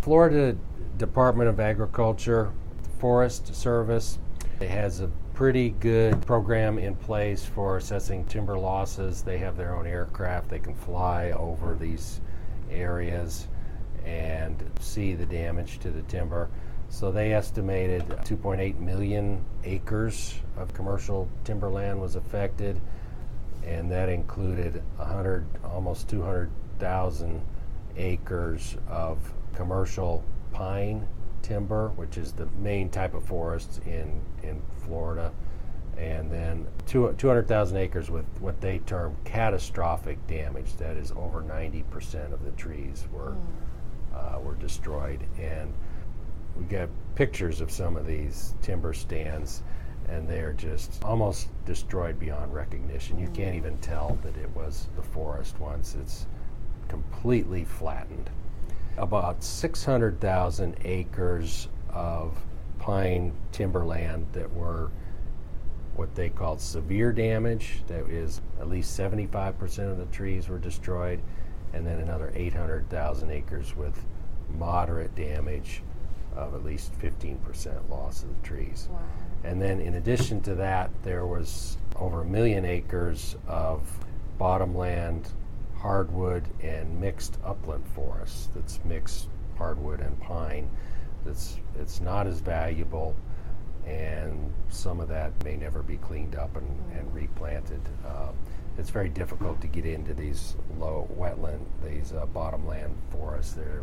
Florida 0.00 0.56
Department 0.96 1.48
of 1.48 1.60
Agriculture, 1.60 2.52
Forest 2.98 3.54
Service 3.54 4.18
It 4.60 4.68
has 4.68 5.00
a 5.00 5.10
pretty 5.34 5.70
good 5.70 6.24
program 6.26 6.78
in 6.78 6.94
place 6.94 7.44
for 7.44 7.76
assessing 7.76 8.24
timber 8.26 8.58
losses. 8.58 9.22
They 9.22 9.38
have 9.38 9.56
their 9.56 9.74
own 9.74 9.86
aircraft, 9.86 10.48
they 10.48 10.58
can 10.58 10.74
fly 10.74 11.30
over 11.30 11.74
these 11.74 12.20
areas 12.70 13.48
and 14.04 14.62
see 14.80 15.14
the 15.14 15.26
damage 15.26 15.78
to 15.80 15.90
the 15.90 16.02
timber. 16.02 16.48
So 16.88 17.10
they 17.10 17.32
estimated 17.32 18.06
2.8 18.08 18.78
million 18.78 19.44
acres 19.64 20.34
of 20.56 20.74
commercial 20.74 21.28
timberland 21.44 22.00
was 22.00 22.16
affected, 22.16 22.80
and 23.66 23.90
that 23.90 24.08
included 24.08 24.82
100, 24.96 25.46
almost 25.64 26.08
200,000 26.08 27.40
acres 27.96 28.76
of 28.88 29.18
commercial 29.54 30.24
pine 30.52 31.06
timber, 31.42 31.88
which 31.96 32.16
is 32.16 32.32
the 32.32 32.46
main 32.58 32.88
type 32.88 33.14
of 33.14 33.24
forest 33.24 33.80
in, 33.86 34.20
in 34.42 34.62
Florida, 34.84 35.32
and 35.98 36.30
then 36.30 36.66
200,000 36.86 37.76
acres 37.76 38.10
with 38.10 38.24
what 38.40 38.60
they 38.60 38.78
term 38.80 39.16
catastrophic 39.24 40.24
damage. 40.26 40.76
That 40.76 40.96
is 40.96 41.12
over 41.12 41.42
90% 41.42 42.32
of 42.32 42.44
the 42.44 42.52
trees 42.52 43.06
were, 43.12 43.36
mm. 43.36 44.36
uh, 44.36 44.40
were 44.40 44.54
destroyed. 44.54 45.24
And 45.38 45.72
we 46.56 46.64
got 46.64 46.88
pictures 47.14 47.60
of 47.60 47.70
some 47.70 47.96
of 47.96 48.06
these 48.06 48.54
timber 48.62 48.92
stands, 48.92 49.62
and 50.08 50.28
they're 50.28 50.52
just 50.52 51.02
almost 51.04 51.48
destroyed 51.64 52.18
beyond 52.18 52.52
recognition. 52.52 53.18
You 53.18 53.28
can't 53.28 53.54
even 53.54 53.78
tell 53.78 54.18
that 54.22 54.36
it 54.36 54.50
was 54.54 54.88
the 54.96 55.02
forest 55.02 55.58
once 55.58 55.94
it's 55.94 56.26
completely 56.88 57.64
flattened 57.64 58.30
about 58.98 59.42
600,000 59.42 60.76
acres 60.84 61.68
of 61.90 62.36
pine 62.78 63.32
timberland 63.52 64.26
that 64.32 64.52
were 64.52 64.90
what 65.94 66.14
they 66.14 66.28
called 66.28 66.60
severe 66.60 67.12
damage. 67.12 67.82
That 67.86 68.08
is, 68.08 68.40
at 68.60 68.68
least 68.68 68.98
75% 68.98 69.90
of 69.90 69.98
the 69.98 70.06
trees 70.06 70.48
were 70.48 70.58
destroyed, 70.58 71.20
and 71.72 71.86
then 71.86 72.00
another 72.00 72.32
800,000 72.34 73.30
acres 73.30 73.76
with 73.76 74.04
moderate 74.50 75.14
damage 75.14 75.82
of 76.34 76.54
at 76.54 76.64
least 76.64 76.98
15% 76.98 77.90
loss 77.90 78.22
of 78.22 78.28
the 78.28 78.48
trees. 78.48 78.88
Wow. 78.90 79.00
And 79.44 79.60
then, 79.60 79.80
in 79.80 79.94
addition 79.94 80.40
to 80.42 80.54
that, 80.56 80.90
there 81.02 81.26
was 81.26 81.76
over 81.96 82.22
a 82.22 82.24
million 82.24 82.64
acres 82.64 83.36
of 83.46 83.82
bottomland 84.38 85.28
hardwood 85.76 86.44
and 86.62 87.00
mixed 87.00 87.38
upland 87.44 87.84
forests 87.88 88.48
that's 88.54 88.80
mixed 88.84 89.28
hardwood 89.58 90.00
and 90.00 90.18
pine 90.20 90.68
that's 91.24 91.58
it's 91.78 92.00
not 92.00 92.26
as 92.26 92.40
valuable 92.40 93.14
and 93.86 94.52
some 94.68 95.00
of 95.00 95.08
that 95.08 95.32
may 95.44 95.56
never 95.56 95.82
be 95.82 95.96
cleaned 95.96 96.36
up 96.36 96.56
and, 96.56 96.68
and 96.96 97.12
replanted. 97.14 97.80
Uh, 98.06 98.28
it's 98.78 98.90
very 98.90 99.08
difficult 99.08 99.60
to 99.60 99.66
get 99.66 99.84
into 99.84 100.14
these 100.14 100.56
low 100.78 101.08
wetland 101.18 101.60
these 101.84 102.12
uh, 102.12 102.24
bottomland 102.26 102.94
forests. 103.10 103.54
They're 103.54 103.82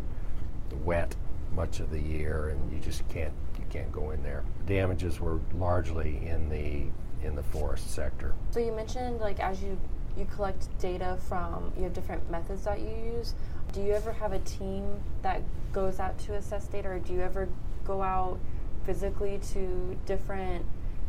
wet 0.84 1.16
much 1.56 1.80
of 1.80 1.92
the 1.92 2.00
year 2.00 2.50
and 2.50 2.72
you 2.72 2.80
just 2.80 3.08
can't 3.10 3.34
you 3.58 3.66
can't 3.70 3.92
go 3.92 4.12
in 4.12 4.24
there. 4.24 4.44
Damages 4.66 5.20
were 5.20 5.40
largely 5.56 6.26
in 6.26 6.50
the 6.50 6.86
in 7.26 7.36
the 7.36 7.44
forest 7.44 7.94
sector. 7.94 8.34
So 8.52 8.60
you 8.60 8.72
mentioned 8.72 9.20
like 9.20 9.40
as 9.40 9.62
you 9.62 9.78
you 10.18 10.26
collect 10.26 10.68
data 10.80 11.18
from 11.28 11.72
you 11.78 11.84
have 11.84 11.94
different 11.94 12.30
methods 12.30 12.64
that 12.64 12.80
you 12.80 12.90
use 12.90 13.34
do 13.72 13.82
you 13.82 13.94
ever 13.94 14.12
have 14.12 14.34
a 14.34 14.40
team 14.40 15.00
that 15.22 15.42
goes 15.72 16.00
out 16.00 16.18
to 16.18 16.34
assess 16.34 16.68
data 16.68 16.90
or 16.90 17.00
do 17.00 17.14
you 17.14 17.22
ever 17.22 17.48
go 17.86 18.02
out 18.02 18.40
physically 18.86 19.40
to 19.54 19.96
different 20.06 20.66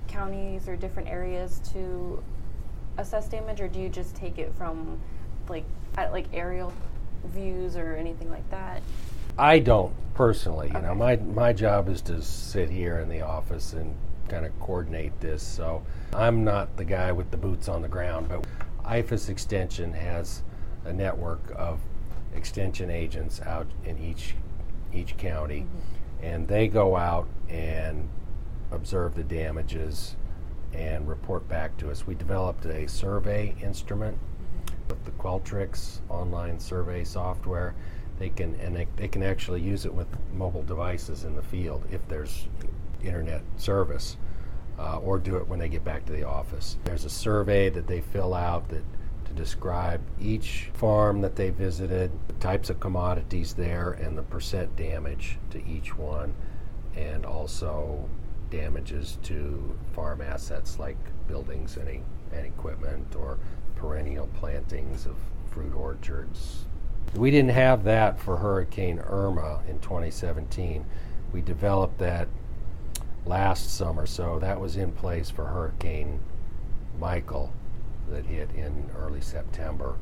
counties 0.09 0.69
or 0.69 0.77
different 0.77 1.09
areas 1.09 1.61
to 1.73 2.23
assess 2.99 3.29
damage 3.29 3.61
or 3.61 3.69
do 3.69 3.81
you 3.81 3.89
just 3.89 4.15
take 4.15 4.39
it 4.39 4.53
from 4.57 4.99
like 5.49 5.65
at 5.97 6.13
like 6.13 6.27
aerial 6.33 6.73
views 7.27 7.77
or 7.77 7.95
anything 7.95 8.31
like 8.31 8.49
that? 8.51 8.83
I 9.39 9.59
don't 9.59 9.95
personally 10.21 10.69
you 10.69 10.77
okay. 10.77 10.87
know 10.87 10.95
my 10.95 11.17
my 11.17 11.53
job 11.53 11.89
is 11.89 12.03
to 12.03 12.21
sit 12.21 12.69
here 12.69 12.99
in 12.99 13.09
the 13.09 13.21
office 13.21 13.73
and 13.73 13.95
kind 14.29 14.45
of 14.45 14.61
coordinate 14.61 15.19
this 15.21 15.43
so 15.43 15.83
i'm 16.15 16.45
not 16.45 16.77
the 16.77 16.85
guy 16.85 17.11
with 17.11 17.31
the 17.31 17.37
boots 17.37 17.69
on 17.69 17.83
the 17.83 17.89
ground 17.89 18.29
but 18.29 18.45
IFAS 18.85 19.29
Extension 19.29 19.93
has 19.93 20.43
a 20.85 20.93
network 20.93 21.41
of 21.55 21.81
extension 22.35 22.91
agents 22.91 23.41
out 23.43 23.67
in 23.85 23.99
each 23.99 24.35
each 24.93 25.17
county, 25.17 25.61
mm-hmm. 25.61 26.25
and 26.25 26.49
they 26.49 26.67
go 26.67 26.97
out 26.97 27.29
and 27.49 28.09
observe 28.73 29.15
the 29.15 29.23
damages 29.23 30.17
and 30.73 31.09
report 31.09 31.49
back 31.49 31.77
to 31.79 31.91
us. 31.91 32.07
We 32.07 32.17
developed 32.17 32.65
a 32.67 32.89
survey 32.89 33.55
instrument 33.63 34.17
mm-hmm. 34.17 34.89
with 34.89 35.05
the 35.05 35.13
Qualtrics 35.13 36.01
online 36.09 36.59
survey 36.59 37.05
software. 37.05 37.75
They 38.21 38.29
can 38.29 38.55
and 38.61 38.77
they, 38.77 38.87
they 38.97 39.09
can 39.09 39.23
actually 39.23 39.63
use 39.63 39.87
it 39.87 39.95
with 39.95 40.07
mobile 40.33 40.63
devices 40.63 41.25
in 41.25 41.35
the 41.35 41.43
field 41.43 41.85
if 41.91 42.07
there's 42.07 42.47
internet 43.03 43.43
service 43.57 44.19
uh, 44.79 44.99
or 44.99 45.19
do 45.19 45.37
it 45.37 45.49
when 45.49 45.59
they 45.59 45.71
get 45.71 45.85
back 45.85 46.05
to 46.05 46.13
the 46.13 46.25
office. 46.25 46.77
There's 46.85 47.07
a 47.07 47.11
survey 47.11 47.71
that 47.71 47.87
they 47.87 48.03
fill 48.03 48.35
out 48.35 48.69
that 48.69 48.85
to 49.25 49.33
describe 49.33 50.03
each 50.21 50.71
farm 50.75 51.23
that 51.23 51.35
they 51.35 51.49
visited, 51.49 52.11
the 52.27 52.35
types 52.35 52.69
of 52.69 52.79
commodities 52.79 53.55
there, 53.55 53.93
and 53.93 54.19
the 54.19 54.23
percent 54.23 54.77
damage 54.77 55.39
to 55.51 55.67
each 55.67 55.97
one, 55.97 56.35
and 56.97 57.25
also 57.25 58.07
damages 58.51 59.19
to 59.23 59.75
farm 59.95 60.21
assets 60.21 60.79
like 60.79 60.99
buildings 61.27 61.79
and, 61.79 62.05
and 62.33 62.47
equipment 62.47 63.17
or 63.17 63.39
perennial 63.77 64.27
plantings 64.35 65.07
of 65.07 65.17
fruit 65.51 65.75
orchards. 65.75 66.67
We 67.15 67.31
didn't 67.31 67.51
have 67.51 67.85
that 67.85 68.21
for 68.21 68.37
Hurricane 68.37 69.01
Irma 69.01 69.63
in 69.69 69.81
2017. 69.81 70.85
We 71.33 71.43
developed 71.43 71.99
that 71.99 72.29
last 73.27 73.77
summer, 73.77 74.07
so 74.07 74.39
that 74.39 74.61
was 74.61 74.77
in 74.77 74.93
place 74.93 75.29
for 75.29 75.47
Hurricane 75.47 76.21
Michael 76.99 77.53
that 78.11 78.27
hit 78.27 78.51
in 78.55 78.91
early 78.97 79.21
September. 79.21 79.97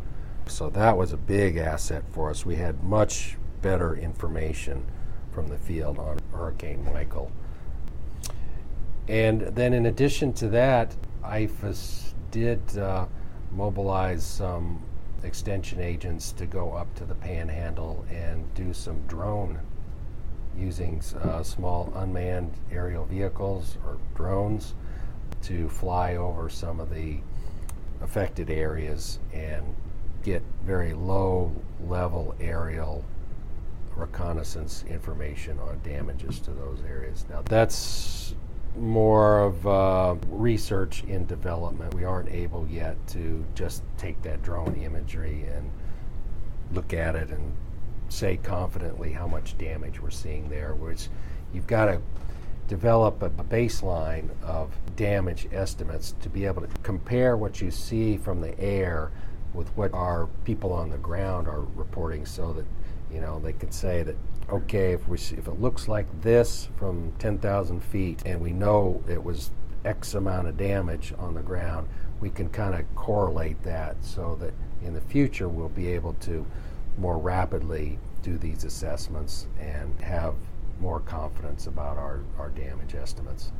So 0.46 0.70
that 0.70 0.96
was 0.96 1.12
a 1.12 1.16
big 1.16 1.56
asset 1.56 2.04
for 2.12 2.30
us. 2.30 2.44
We 2.44 2.56
had 2.56 2.82
much 2.84 3.36
better 3.62 3.96
information 3.96 4.86
from 5.32 5.48
the 5.48 5.58
field 5.58 5.98
on 5.98 6.18
Hurricane 6.32 6.84
Michael. 6.92 7.32
And 9.08 9.40
then, 9.40 9.72
in 9.72 9.86
addition 9.86 10.32
to 10.34 10.48
that, 10.48 10.94
IFAS 11.22 12.12
did 12.30 12.60
uh, 12.76 13.06
mobilize 13.50 14.24
some 14.24 14.82
extension 15.24 15.80
agents 15.80 16.32
to 16.32 16.46
go 16.46 16.72
up 16.72 16.92
to 16.94 17.04
the 17.04 17.14
panhandle 17.14 18.04
and 18.10 18.52
do 18.54 18.72
some 18.72 19.00
drone 19.06 19.58
using 20.56 21.02
uh, 21.22 21.42
small 21.42 21.92
unmanned 21.96 22.52
aerial 22.72 23.04
vehicles 23.04 23.78
or 23.84 23.98
drones 24.14 24.74
to 25.42 25.68
fly 25.68 26.16
over 26.16 26.48
some 26.48 26.80
of 26.80 26.90
the 26.90 27.18
affected 28.02 28.50
areas 28.50 29.18
and 29.32 29.74
get 30.22 30.42
very 30.64 30.92
low 30.92 31.54
level 31.86 32.34
aerial 32.40 33.04
reconnaissance 33.96 34.84
information 34.88 35.58
on 35.58 35.80
damages 35.82 36.38
to 36.40 36.50
those 36.50 36.82
areas. 36.88 37.24
Now, 37.28 37.42
that's 37.42 38.34
more 38.76 39.40
of 39.40 39.66
uh, 39.66 40.14
research 40.28 41.04
in 41.04 41.26
development. 41.26 41.94
We 41.94 42.04
aren't 42.04 42.30
able 42.30 42.66
yet 42.68 42.96
to 43.08 43.44
just 43.54 43.82
take 43.96 44.20
that 44.22 44.42
drone 44.42 44.74
imagery 44.76 45.44
and 45.54 45.70
look 46.72 46.92
at 46.92 47.16
it 47.16 47.30
and 47.30 47.52
say 48.08 48.36
confidently 48.36 49.12
how 49.12 49.26
much 49.26 49.56
damage 49.58 50.00
we're 50.00 50.10
seeing 50.10 50.48
there, 50.48 50.74
which 50.74 51.08
you've 51.52 51.66
got 51.66 51.86
to 51.86 52.00
develop 52.68 53.22
a 53.22 53.30
baseline 53.30 54.28
of 54.42 54.70
damage 54.94 55.48
estimates 55.52 56.14
to 56.20 56.28
be 56.28 56.44
able 56.44 56.60
to 56.60 56.68
compare 56.82 57.36
what 57.36 57.60
you 57.60 57.70
see 57.70 58.16
from 58.16 58.40
the 58.40 58.58
air 58.60 59.10
with 59.54 59.68
what 59.76 59.92
our 59.94 60.26
people 60.44 60.72
on 60.72 60.90
the 60.90 60.98
ground 60.98 61.48
are 61.48 61.62
reporting 61.74 62.26
so 62.26 62.52
that 62.52 62.66
you 63.10 63.20
know 63.20 63.40
they 63.40 63.54
could 63.54 63.72
say 63.72 64.02
that 64.02 64.14
okay 64.50 64.92
if 64.92 65.06
we 65.08 65.16
see, 65.16 65.36
if 65.36 65.46
it 65.46 65.60
looks 65.60 65.88
like 65.88 66.06
this 66.22 66.68
from 66.76 67.12
10,000 67.18 67.82
feet 67.82 68.22
and 68.24 68.40
we 68.40 68.52
know 68.52 69.02
it 69.08 69.22
was 69.22 69.50
x 69.84 70.14
amount 70.14 70.48
of 70.48 70.56
damage 70.56 71.14
on 71.18 71.34
the 71.34 71.42
ground 71.42 71.88
we 72.20 72.30
can 72.30 72.48
kind 72.48 72.74
of 72.74 72.82
correlate 72.94 73.62
that 73.62 73.96
so 74.02 74.36
that 74.40 74.52
in 74.82 74.94
the 74.94 75.00
future 75.00 75.48
we'll 75.48 75.68
be 75.68 75.88
able 75.88 76.14
to 76.14 76.46
more 76.96 77.18
rapidly 77.18 77.98
do 78.22 78.36
these 78.38 78.64
assessments 78.64 79.46
and 79.60 80.00
have 80.00 80.34
more 80.80 81.00
confidence 81.00 81.66
about 81.66 81.96
our, 81.96 82.20
our 82.38 82.50
damage 82.50 82.94
estimates. 82.94 83.52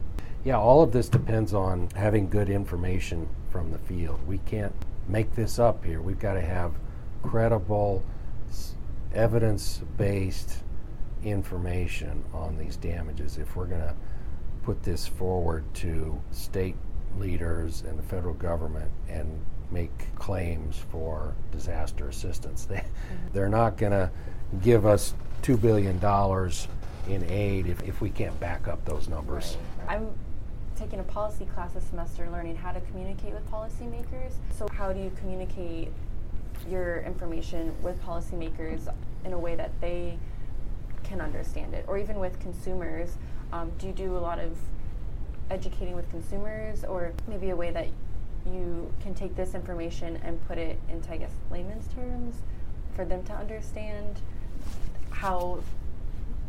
Yeah, 0.45 0.59
all 0.59 0.83
of 0.83 0.93
this 0.93 1.09
depends 1.09 1.53
on 1.53 1.89
having 1.95 2.29
good 2.29 2.49
information 2.49 3.29
from 3.51 3.71
the 3.71 3.79
field. 3.79 4.21
We 4.27 4.39
can't 4.39 4.75
make 5.09 5.35
this 5.35 5.59
up 5.59 5.85
here. 5.85 6.01
We've 6.01 6.19
got 6.19 6.35
to 6.35 6.41
have 6.41 6.73
credible, 7.23 8.05
evidence 9.13 9.81
based 9.97 10.63
information 11.25 12.25
on 12.33 12.57
these 12.57 12.77
damages 12.77 13.39
if 13.39 13.57
we're 13.57 13.67
going 13.67 13.81
to 13.81 13.95
put 14.63 14.83
this 14.83 15.07
forward 15.07 15.65
to 15.75 16.21
state 16.31 16.77
leaders 17.19 17.83
and 17.89 17.99
the 17.99 18.03
federal 18.03 18.35
government 18.35 18.91
and 19.09 19.41
make 19.71 20.15
claims 20.15 20.77
for 20.91 21.35
disaster 21.53 22.09
assistance. 22.09 22.67
They, 22.69 22.77
mm-hmm. 22.77 23.17
They're 23.33 23.49
not 23.49 23.77
going 23.77 23.93
to 23.93 24.11
give 24.63 24.87
us 24.87 25.15
$2 25.43 25.61
billion 25.61 25.97
in 27.09 27.31
aid 27.31 27.67
if, 27.67 27.83
if 27.83 28.01
we 28.01 28.11
can't 28.11 28.39
back 28.41 28.69
up 28.69 28.85
those 28.85 29.09
numbers. 29.09 29.57
Right. 29.81 29.97
I'm 29.97 30.09
taking 30.77 31.01
a 31.01 31.05
policy 31.05 31.45
class 31.47 31.73
this 31.73 31.85
semester 31.85 32.29
learning 32.31 32.57
how 32.57 32.73
to 32.73 32.81
communicate 32.83 33.33
with 33.33 33.51
policymakers. 33.51 34.33
So, 34.57 34.69
how 34.69 34.93
do 34.93 35.01
you 35.01 35.11
communicate 35.19 35.91
your 36.69 37.01
information 37.01 37.75
with 37.83 38.01
policymakers 38.03 38.93
in 39.25 39.33
a 39.33 39.39
way 39.39 39.55
that 39.57 39.73
they 39.81 40.19
can 41.09 41.21
understand 41.21 41.75
it, 41.75 41.85
or 41.89 41.99
even 41.99 42.19
with 42.19 42.39
consumers? 42.41 43.17
Um, 43.53 43.73
do 43.79 43.87
you 43.87 43.93
do 43.93 44.17
a 44.17 44.19
lot 44.19 44.39
of 44.39 44.57
educating 45.51 45.97
with 45.97 46.09
consumers, 46.11 46.85
or 46.85 47.13
maybe 47.27 47.51
a 47.51 47.57
way 47.57 47.71
that 47.71 47.89
you 48.47 48.93
can 49.01 49.15
take 49.15 49.35
this 49.35 49.55
information 49.55 50.19
and 50.23 50.47
put 50.47 50.59
it 50.59 50.79
into, 50.89 51.11
I 51.13 51.17
guess, 51.17 51.33
layman's 51.51 51.89
terms 51.95 52.37
for 52.95 53.05
them 53.05 53.23
to 53.25 53.33
understand 53.33 54.21
how 55.11 55.61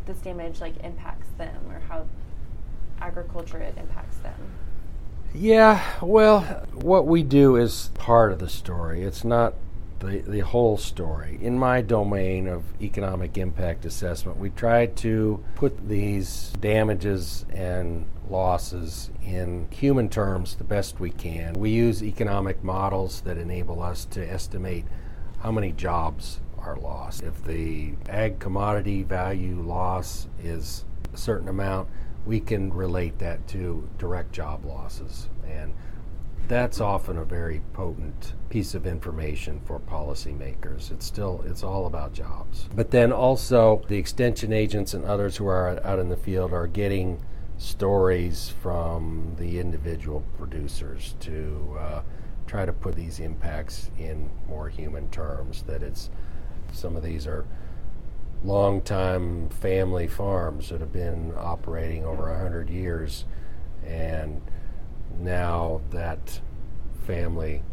this 0.06 0.18
damage 0.18 0.62
like 0.62 0.84
impacts 0.84 1.30
them 1.38 1.56
or 1.70 1.80
how 1.88 2.06
agriculture 3.02 3.60
it 3.60 3.78
impacts 3.78 4.18
them? 4.18 4.40
Yeah, 5.34 5.84
well, 6.02 6.42
what 6.74 7.06
we 7.06 7.24
do 7.24 7.56
is 7.56 7.92
part 7.94 8.32
of 8.32 8.40
the 8.40 8.50
story. 8.50 9.04
It's 9.04 9.24
not 9.24 9.54
the, 10.00 10.20
the 10.20 10.40
whole 10.40 10.78
story. 10.78 11.38
In 11.42 11.58
my 11.58 11.82
domain 11.82 12.48
of 12.48 12.64
economic 12.82 13.38
impact 13.38 13.86
assessment, 13.86 14.38
we 14.38 14.50
try 14.50 14.88
to 14.88 15.44
put 15.56 15.88
these 15.88 16.54
damages 16.60 17.46
and 17.52 18.06
losses 18.30 19.10
in 19.24 19.68
human 19.72 20.10
terms 20.10 20.56
the 20.56 20.64
best 20.64 21.00
we 21.00 21.10
can. 21.10 21.54
We 21.54 21.72
use 21.72 22.04
economic 22.04 22.64
models 22.64 23.22
that 23.22 23.38
enable 23.38 23.82
us 23.82 24.06
to 24.06 24.30
estimate 24.30 24.86
how 25.40 25.52
many 25.52 25.72
jobs 25.72 26.40
are 26.58 26.78
lost. 26.78 27.24
If 27.24 27.44
the 27.44 27.94
ag 28.08 28.40
commodity 28.40 29.04
value 29.04 29.62
loss 29.62 30.28
is 30.44 30.86
a 31.14 31.18
certain 31.18 31.48
amount, 31.48 31.90
we 32.26 32.40
can 32.40 32.72
relate 32.74 33.20
that 33.20 33.48
to 33.50 33.90
direct 33.98 34.32
job 34.32 34.66
losses. 34.66 35.30
And 35.48 35.74
that's 36.48 36.80
often 36.80 37.18
a 37.18 37.24
very 37.24 37.62
potent 37.74 38.34
piece 38.50 38.74
of 38.74 38.88
information 38.88 39.62
for 39.66 39.80
policymakers. 39.80 40.92
It's 40.92 41.06
still 41.06 41.44
it's 41.46 41.64
all 41.64 41.86
about 41.86 42.14
jobs. 42.14 42.68
But 42.76 42.92
then 42.92 43.12
also 43.12 43.84
the 43.88 43.98
extension 43.98 44.52
agents 44.52 44.94
and 44.94 45.06
others 45.06 45.38
who 45.38 45.48
are 45.48 45.80
out 45.86 46.00
in 46.00 46.10
the 46.10 46.18
field 46.18 46.54
are 46.54 46.68
getting 46.68 47.24
stories 47.58 48.54
from 48.62 49.36
the 49.38 49.60
individual 49.60 50.24
producers 50.38 51.16
to 51.20 51.78
uh, 51.80 52.02
try 52.48 52.66
to 52.66 52.74
put 52.74 52.96
these 52.96 53.20
impacts 53.20 53.92
in 54.00 54.30
more 54.48 54.70
human 54.70 55.10
terms. 55.10 55.64
That 55.64 55.84
it's 55.84 56.10
some 56.72 56.96
of 56.96 57.04
these 57.04 57.28
are 57.28 57.46
long-time 58.44 59.50
family 59.50 60.08
farms 60.08 60.70
that 60.70 60.80
have 60.80 60.94
been 60.94 61.34
operating 61.38 62.06
over 62.06 62.32
100 62.32 62.70
years, 62.70 63.26
and 63.86 64.42
now 65.18 65.82
that 65.92 66.40
family 67.06 67.64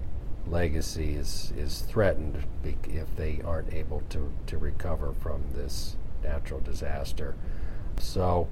legacy 0.47 1.15
is, 1.15 1.53
is 1.57 1.81
threatened 1.81 2.45
if 2.65 3.17
they 3.17 3.41
aren't 3.45 3.73
able 3.73 4.03
to, 4.11 4.33
to 4.47 4.59
recover 4.59 5.13
from 5.21 5.43
this 5.55 5.97
natural 6.23 6.61
disaster. 6.61 7.35
So 7.99 8.49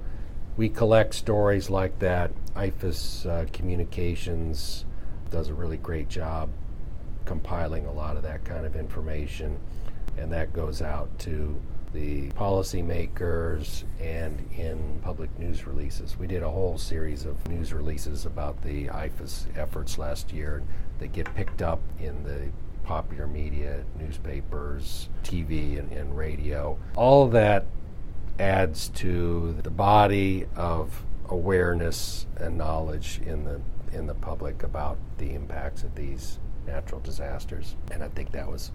we 0.57 0.69
collect 0.69 1.13
stories 1.13 1.69
like 1.69 1.99
that. 1.99 2.31
IFAS 2.55 3.25
uh, 3.25 3.45
Communications 3.51 4.85
does 5.31 5.49
a 5.49 5.53
really 5.53 5.77
great 5.77 6.09
job 6.09 6.49
compiling 7.25 7.85
a 7.85 7.91
lot 7.91 8.15
of 8.17 8.23
that 8.23 8.45
kind 8.45 8.65
of 8.65 8.75
information, 8.75 9.57
and 10.17 10.31
that 10.31 10.53
goes 10.53 10.81
out 10.81 11.17
to 11.19 11.59
the 11.93 12.29
policymakers 12.31 13.83
and 14.01 14.39
in 14.57 14.99
public 15.01 15.37
news 15.39 15.65
releases. 15.65 16.17
We 16.17 16.27
did 16.27 16.43
a 16.43 16.49
whole 16.49 16.77
series 16.77 17.25
of 17.25 17.47
news 17.47 17.73
releases 17.73 18.25
about 18.25 18.61
the 18.61 18.87
IFAS 18.87 19.45
efforts 19.57 19.97
last 19.97 20.31
year 20.31 20.63
that 20.99 21.13
get 21.13 21.33
picked 21.35 21.61
up 21.61 21.81
in 21.99 22.23
the 22.23 22.49
popular 22.83 23.27
media, 23.27 23.83
newspapers, 23.99 25.09
TV, 25.23 25.79
and, 25.79 25.91
and 25.91 26.15
radio. 26.15 26.77
All 26.95 27.27
that 27.29 27.65
adds 28.39 28.89
to 28.89 29.57
the 29.63 29.69
body 29.69 30.45
of 30.55 31.03
awareness 31.29 32.27
and 32.37 32.57
knowledge 32.57 33.19
in 33.25 33.45
the 33.45 33.61
in 33.91 34.07
the 34.07 34.13
public 34.13 34.63
about 34.63 34.97
the 35.17 35.33
impacts 35.33 35.83
of 35.83 35.95
these 35.95 36.39
natural 36.67 36.99
disasters. 36.99 37.75
And 37.91 38.03
I 38.03 38.09
think 38.09 38.31
that 38.31 38.49
was 38.49 38.71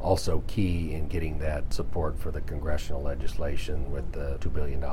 also 0.00 0.42
key 0.46 0.92
in 0.92 1.08
getting 1.08 1.38
that 1.38 1.72
support 1.72 2.18
for 2.18 2.30
the 2.30 2.40
congressional 2.42 3.02
legislation 3.02 3.90
with 3.90 4.12
the 4.12 4.38
$2 4.40 4.52
billion 4.52 4.84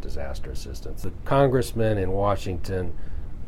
disaster 0.00 0.50
assistance. 0.50 1.02
The 1.02 1.12
congressmen 1.24 1.98
in 1.98 2.10
Washington 2.10 2.94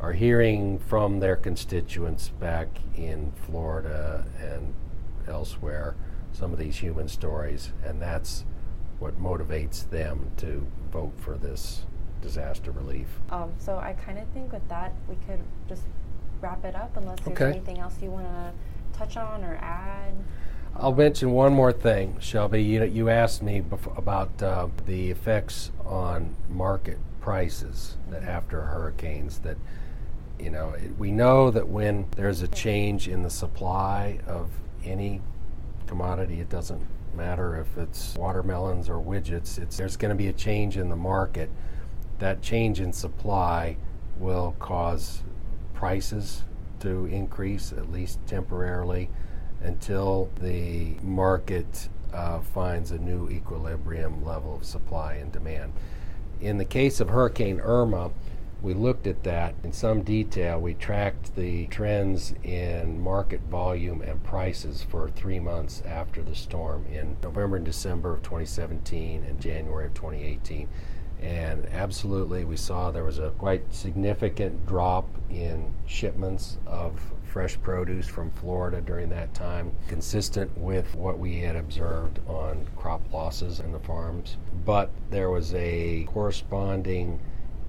are 0.01 0.13
hearing 0.13 0.79
from 0.79 1.21
their 1.21 1.37
constituents 1.37 2.29
back 2.29 2.69
in 2.97 3.33
Florida 3.47 4.25
and 4.41 4.75
elsewhere 5.29 5.95
some 6.33 6.53
of 6.53 6.59
these 6.59 6.77
human 6.77 7.09
stories, 7.09 7.73
and 7.85 8.01
that's 8.01 8.45
what 8.99 9.21
motivates 9.21 9.89
them 9.91 10.31
to 10.39 10.67
vote 10.91 11.13
for 11.19 11.37
this 11.37 11.85
disaster 12.21 12.71
relief. 12.71 13.09
Um, 13.31 13.53
so 13.59 13.77
I 13.77 13.93
kind 13.93 14.19
of 14.19 14.27
think 14.29 14.53
with 14.53 14.67
that 14.69 14.95
we 15.09 15.17
could 15.27 15.41
just 15.69 15.83
wrap 16.41 16.65
it 16.65 16.75
up 16.75 16.97
unless 16.97 17.21
there's 17.21 17.37
okay. 17.37 17.51
anything 17.51 17.79
else 17.79 17.95
you 18.01 18.11
want 18.11 18.27
to 18.27 18.53
touch 18.99 19.17
on 19.17 19.45
or 19.45 19.57
add. 19.57 20.15
I'll 20.75 20.95
mention 20.95 21.33
one 21.33 21.53
more 21.53 21.73
thing, 21.73 22.17
Shelby. 22.21 22.63
You, 22.63 22.85
you 22.85 23.11
asked 23.11 23.43
me 23.43 23.61
bef- 23.61 23.97
about 23.97 24.43
uh, 24.43 24.69
the 24.87 25.11
effects 25.11 25.71
on 25.85 26.35
market 26.49 26.99
prices 27.21 27.97
that 28.11 28.23
after 28.23 28.63
hurricanes 28.63 29.39
that 29.41 29.57
you 30.41 30.51
know 30.51 30.71
it, 30.71 30.99
we 30.99 31.13
know 31.13 31.51
that 31.53 31.69
when 31.69 32.07
there's 32.17 32.43
a 32.43 32.49
change 32.49 33.07
in 33.07 33.23
the 33.23 33.31
supply 33.31 34.19
of 34.27 34.51
any 34.85 35.21
commodity 35.87 36.41
it 36.41 36.49
doesn't 36.49 36.85
matter 37.15 37.61
if 37.61 37.79
it's 37.79 38.17
watermelons 38.17 38.89
or 38.89 38.97
widgets 38.97 39.57
it's 39.57 39.77
there's 39.77 39.97
going 39.97 40.09
to 40.09 40.17
be 40.17 40.27
a 40.27 40.33
change 40.33 40.77
in 40.77 40.89
the 40.89 40.97
market 40.97 41.49
that 42.19 42.43
change 42.43 42.81
in 42.81 42.93
supply 42.93 43.77
will 44.19 44.57
cause 44.59 45.23
prices 45.75 46.43
to 46.81 47.07
increase 47.07 47.73
at 47.73 47.93
least 47.93 48.19
temporarily 48.27 49.09
until 49.65 50.31
the 50.41 50.95
market 51.03 51.89
uh, 52.13 52.41
finds 52.41 52.91
a 52.91 52.99
new 52.99 53.29
equilibrium 53.29 54.25
level 54.25 54.57
of 54.57 54.65
supply 54.65 55.15
and 55.15 55.33
demand. 55.33 55.73
In 56.41 56.59
the 56.59 56.65
case 56.65 57.01
of 57.01 57.09
Hurricane 57.09 57.61
Irma, 57.61 58.11
we 58.63 58.75
looked 58.75 59.09
at 59.09 59.25
that 59.25 59.55
in 59.65 59.73
some 59.73 60.03
detail. 60.03 60.61
We 60.61 60.75
tracked 60.75 61.35
the 61.35 61.67
trends 61.67 62.35
in 62.45 63.01
market 63.01 63.41
volume 63.43 64.03
and 64.03 64.23
prices 64.23 64.85
for 64.89 65.09
three 65.09 65.41
months 65.41 65.83
after 65.85 66.23
the 66.23 66.35
storm 66.35 66.87
in 66.87 67.17
November 67.23 67.57
and 67.57 67.65
December 67.65 68.15
of 68.15 68.23
2017 68.23 69.25
and 69.25 69.41
January 69.41 69.87
of 69.87 69.95
2018. 69.95 70.69
And 71.21 71.67
absolutely, 71.73 72.45
we 72.45 72.57
saw 72.57 72.91
there 72.91 73.05
was 73.05 73.19
a 73.19 73.31
quite 73.31 73.75
significant 73.75 74.67
drop 74.67 75.07
in 75.33 75.73
shipments 75.87 76.59
of 76.67 77.01
fresh 77.33 77.59
produce 77.63 78.07
from 78.07 78.31
Florida 78.33 78.81
during 78.83 79.09
that 79.09 79.33
time, 79.33 79.75
consistent 79.89 80.57
with 80.59 80.95
what 80.95 81.19
we 81.19 81.41
had 81.41 81.57
observed 81.57 82.21
on 82.27 82.67
crop 82.77 83.01
losses 83.11 83.59
in 83.59 83.73
the 83.73 83.79
farms. 83.81 84.37
But 84.67 84.91
there 85.11 85.31
was 85.31 85.55
a 85.55 86.05
corresponding 86.13 87.21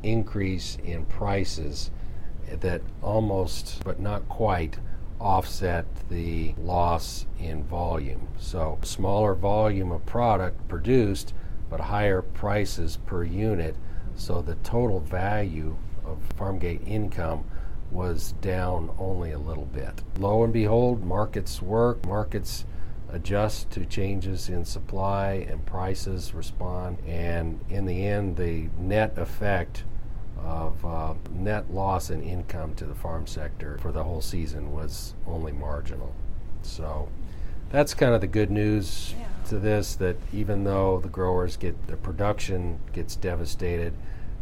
increase 0.03 0.77
in 0.83 1.05
prices 1.05 1.91
that 2.59 2.81
almost, 3.01 3.81
but 3.85 4.01
not 4.01 4.27
quite, 4.27 4.77
offset 5.19 5.85
the 6.09 6.53
loss 6.57 7.25
in 7.39 7.63
volume. 7.63 8.27
So, 8.37 8.77
smaller 8.83 9.33
volume 9.33 9.93
of 9.93 10.05
product 10.05 10.67
produced, 10.67 11.33
but 11.69 11.79
higher 11.79 12.21
prices 12.21 12.97
per 13.05 13.23
unit. 13.23 13.77
So, 14.15 14.41
the 14.41 14.55
total 14.55 14.99
value 14.99 15.77
of 16.05 16.21
farm 16.35 16.59
gate 16.59 16.81
income 16.85 17.45
was 17.93 18.33
down 18.41 18.93
only 18.97 19.31
a 19.31 19.39
little 19.39 19.65
bit. 19.65 20.01
Lo 20.17 20.43
and 20.43 20.51
behold, 20.51 21.03
markets 21.03 21.61
work, 21.61 22.05
markets 22.05 22.65
adjust 23.09 23.69
to 23.69 23.85
changes 23.85 24.49
in 24.49 24.65
supply 24.65 25.45
and 25.49 25.65
prices 25.65 26.33
respond, 26.33 26.97
and 27.07 27.59
in 27.69 27.85
the 27.85 28.05
end, 28.05 28.35
the 28.37 28.67
net 28.79 29.17
effect 29.17 29.83
of 30.43 30.83
uh, 30.85 31.13
net 31.31 31.71
loss 31.71 32.09
in 32.09 32.21
income 32.21 32.73
to 32.75 32.85
the 32.85 32.95
farm 32.95 33.25
sector 33.27 33.77
for 33.81 33.91
the 33.91 34.03
whole 34.03 34.21
season 34.21 34.73
was 34.73 35.13
only 35.27 35.51
marginal. 35.51 36.13
So 36.63 37.07
that's 37.69 37.93
kind 37.93 38.13
of 38.13 38.21
the 38.21 38.27
good 38.27 38.51
news 38.51 39.13
yeah. 39.17 39.49
to 39.49 39.59
this 39.59 39.95
that 39.95 40.17
even 40.33 40.63
though 40.63 40.99
the 40.99 41.09
growers 41.09 41.55
get 41.55 41.87
the 41.87 41.97
production 41.97 42.79
gets 42.91 43.15
devastated, 43.15 43.93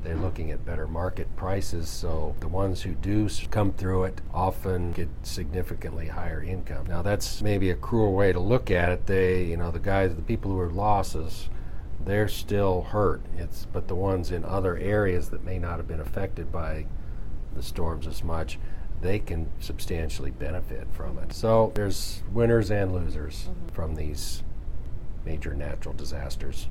they're 0.04 0.16
looking 0.16 0.52
at 0.52 0.66
better 0.66 0.88
market 0.88 1.36
prices. 1.36 1.88
So 1.88 2.36
the 2.40 2.48
ones 2.48 2.82
who 2.82 2.94
do 2.94 3.30
come 3.50 3.72
through 3.74 4.06
it 4.06 4.22
often 4.34 4.92
get 4.92 5.10
significantly 5.24 6.08
higher 6.08 6.44
income. 6.44 6.88
Now 6.88 7.02
that's 7.02 7.42
maybe 7.42 7.70
a 7.70 7.76
cruel 7.76 8.14
way 8.14 8.34
to 8.34 8.40
look 8.40 8.72
at 8.72 8.90
it. 8.90 9.08
They, 9.08 9.44
you 9.44 9.58
know, 9.58 9.72
the 9.72 9.80
guys, 9.80 10.16
the 10.16 10.22
people 10.22 10.52
who 10.52 10.60
are 10.60 10.72
losses, 10.72 11.50
they're 12.06 12.28
still 12.28 12.82
hurt. 12.82 13.22
It's 13.38 13.66
but 13.66 13.88
the 13.88 13.96
ones 13.96 14.32
in 14.32 14.44
other 14.44 14.78
areas 14.78 15.30
that 15.30 15.44
may 15.44 15.60
not 15.60 15.78
have 15.78 15.88
been 15.88 16.00
affected 16.00 16.52
by 16.52 16.86
the 17.54 17.64
storms 17.64 18.08
as 18.08 18.24
much, 18.24 18.58
they 19.02 19.20
can 19.20 19.50
substantially 19.60 20.32
benefit 20.32 20.88
from 20.92 21.18
it. 21.20 21.34
So 21.34 21.72
there's 21.76 22.24
winners 22.32 22.72
and 22.72 22.94
losers 22.94 23.50
mm-hmm. 23.50 23.68
from 23.70 23.96
these 23.96 24.44
major 25.26 25.54
natural 25.54 25.94
disasters. 25.94 26.68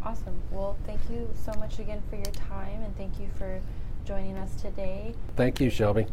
Yeah, 0.00 0.08
I 0.08 0.12
agree. 0.12 0.20
Awesome. 0.20 0.42
Well, 0.50 0.76
thank 0.86 1.00
you 1.10 1.28
so 1.44 1.52
much 1.58 1.78
again 1.78 2.02
for 2.08 2.16
your 2.16 2.24
time 2.26 2.82
and 2.82 2.96
thank 2.96 3.18
you 3.18 3.28
for 3.36 3.60
joining 4.04 4.36
us 4.36 4.54
today. 4.60 5.14
Thank 5.36 5.60
you, 5.60 5.70
Shelby. 5.70 6.06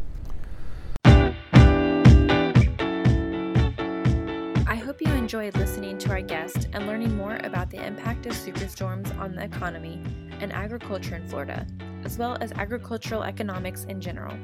I 4.68 4.74
hope 4.74 5.00
you 5.00 5.12
enjoyed 5.12 5.56
listening 5.56 5.98
to 5.98 6.10
our 6.10 6.20
guest 6.20 6.68
and 6.72 6.86
learning 6.86 7.16
more 7.16 7.38
about 7.44 7.70
the 7.70 7.84
impact 7.84 8.26
of 8.26 8.32
superstorms 8.32 9.16
on 9.18 9.34
the 9.34 9.44
economy 9.44 10.00
and 10.40 10.52
agriculture 10.52 11.16
in 11.16 11.26
Florida, 11.28 11.66
as 12.04 12.18
well 12.18 12.36
as 12.40 12.52
agricultural 12.52 13.22
economics 13.22 13.84
in 13.84 14.00
general. 14.00 14.36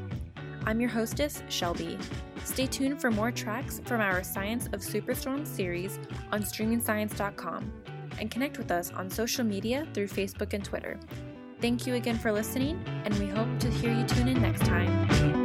I'm 0.65 0.81
your 0.81 0.91
hostess, 0.91 1.43
Shelby. 1.49 1.99
Stay 2.45 2.67
tuned 2.67 3.01
for 3.01 3.11
more 3.11 3.33
tracks 3.33 3.81
from 3.85 4.01
our 4.01 4.23
Science 4.23 4.67
of 4.67 4.81
Superstorms 4.81 5.49
series 5.49 5.99
on 6.31 6.43
streamingscience.com 6.43 7.73
and 8.19 8.31
connect 8.31 8.59
with 8.59 8.71
us 8.71 8.91
on 8.93 9.11
social 9.11 9.45
media 9.45 9.87
through 9.95 10.09
Facebook 10.09 10.53
and 10.53 10.65
Twitter. 10.65 10.99
Thank 11.61 11.87
you 11.87 11.95
again 11.95 12.19
for 12.19 12.33
listening, 12.33 12.83
and 13.05 13.15
we 13.19 13.27
hope 13.27 13.59
to 13.61 13.71
hear 13.71 13.93
you 13.93 14.05
tune 14.05 14.29
in 14.29 14.41
next 14.43 14.65
time. 14.65 15.42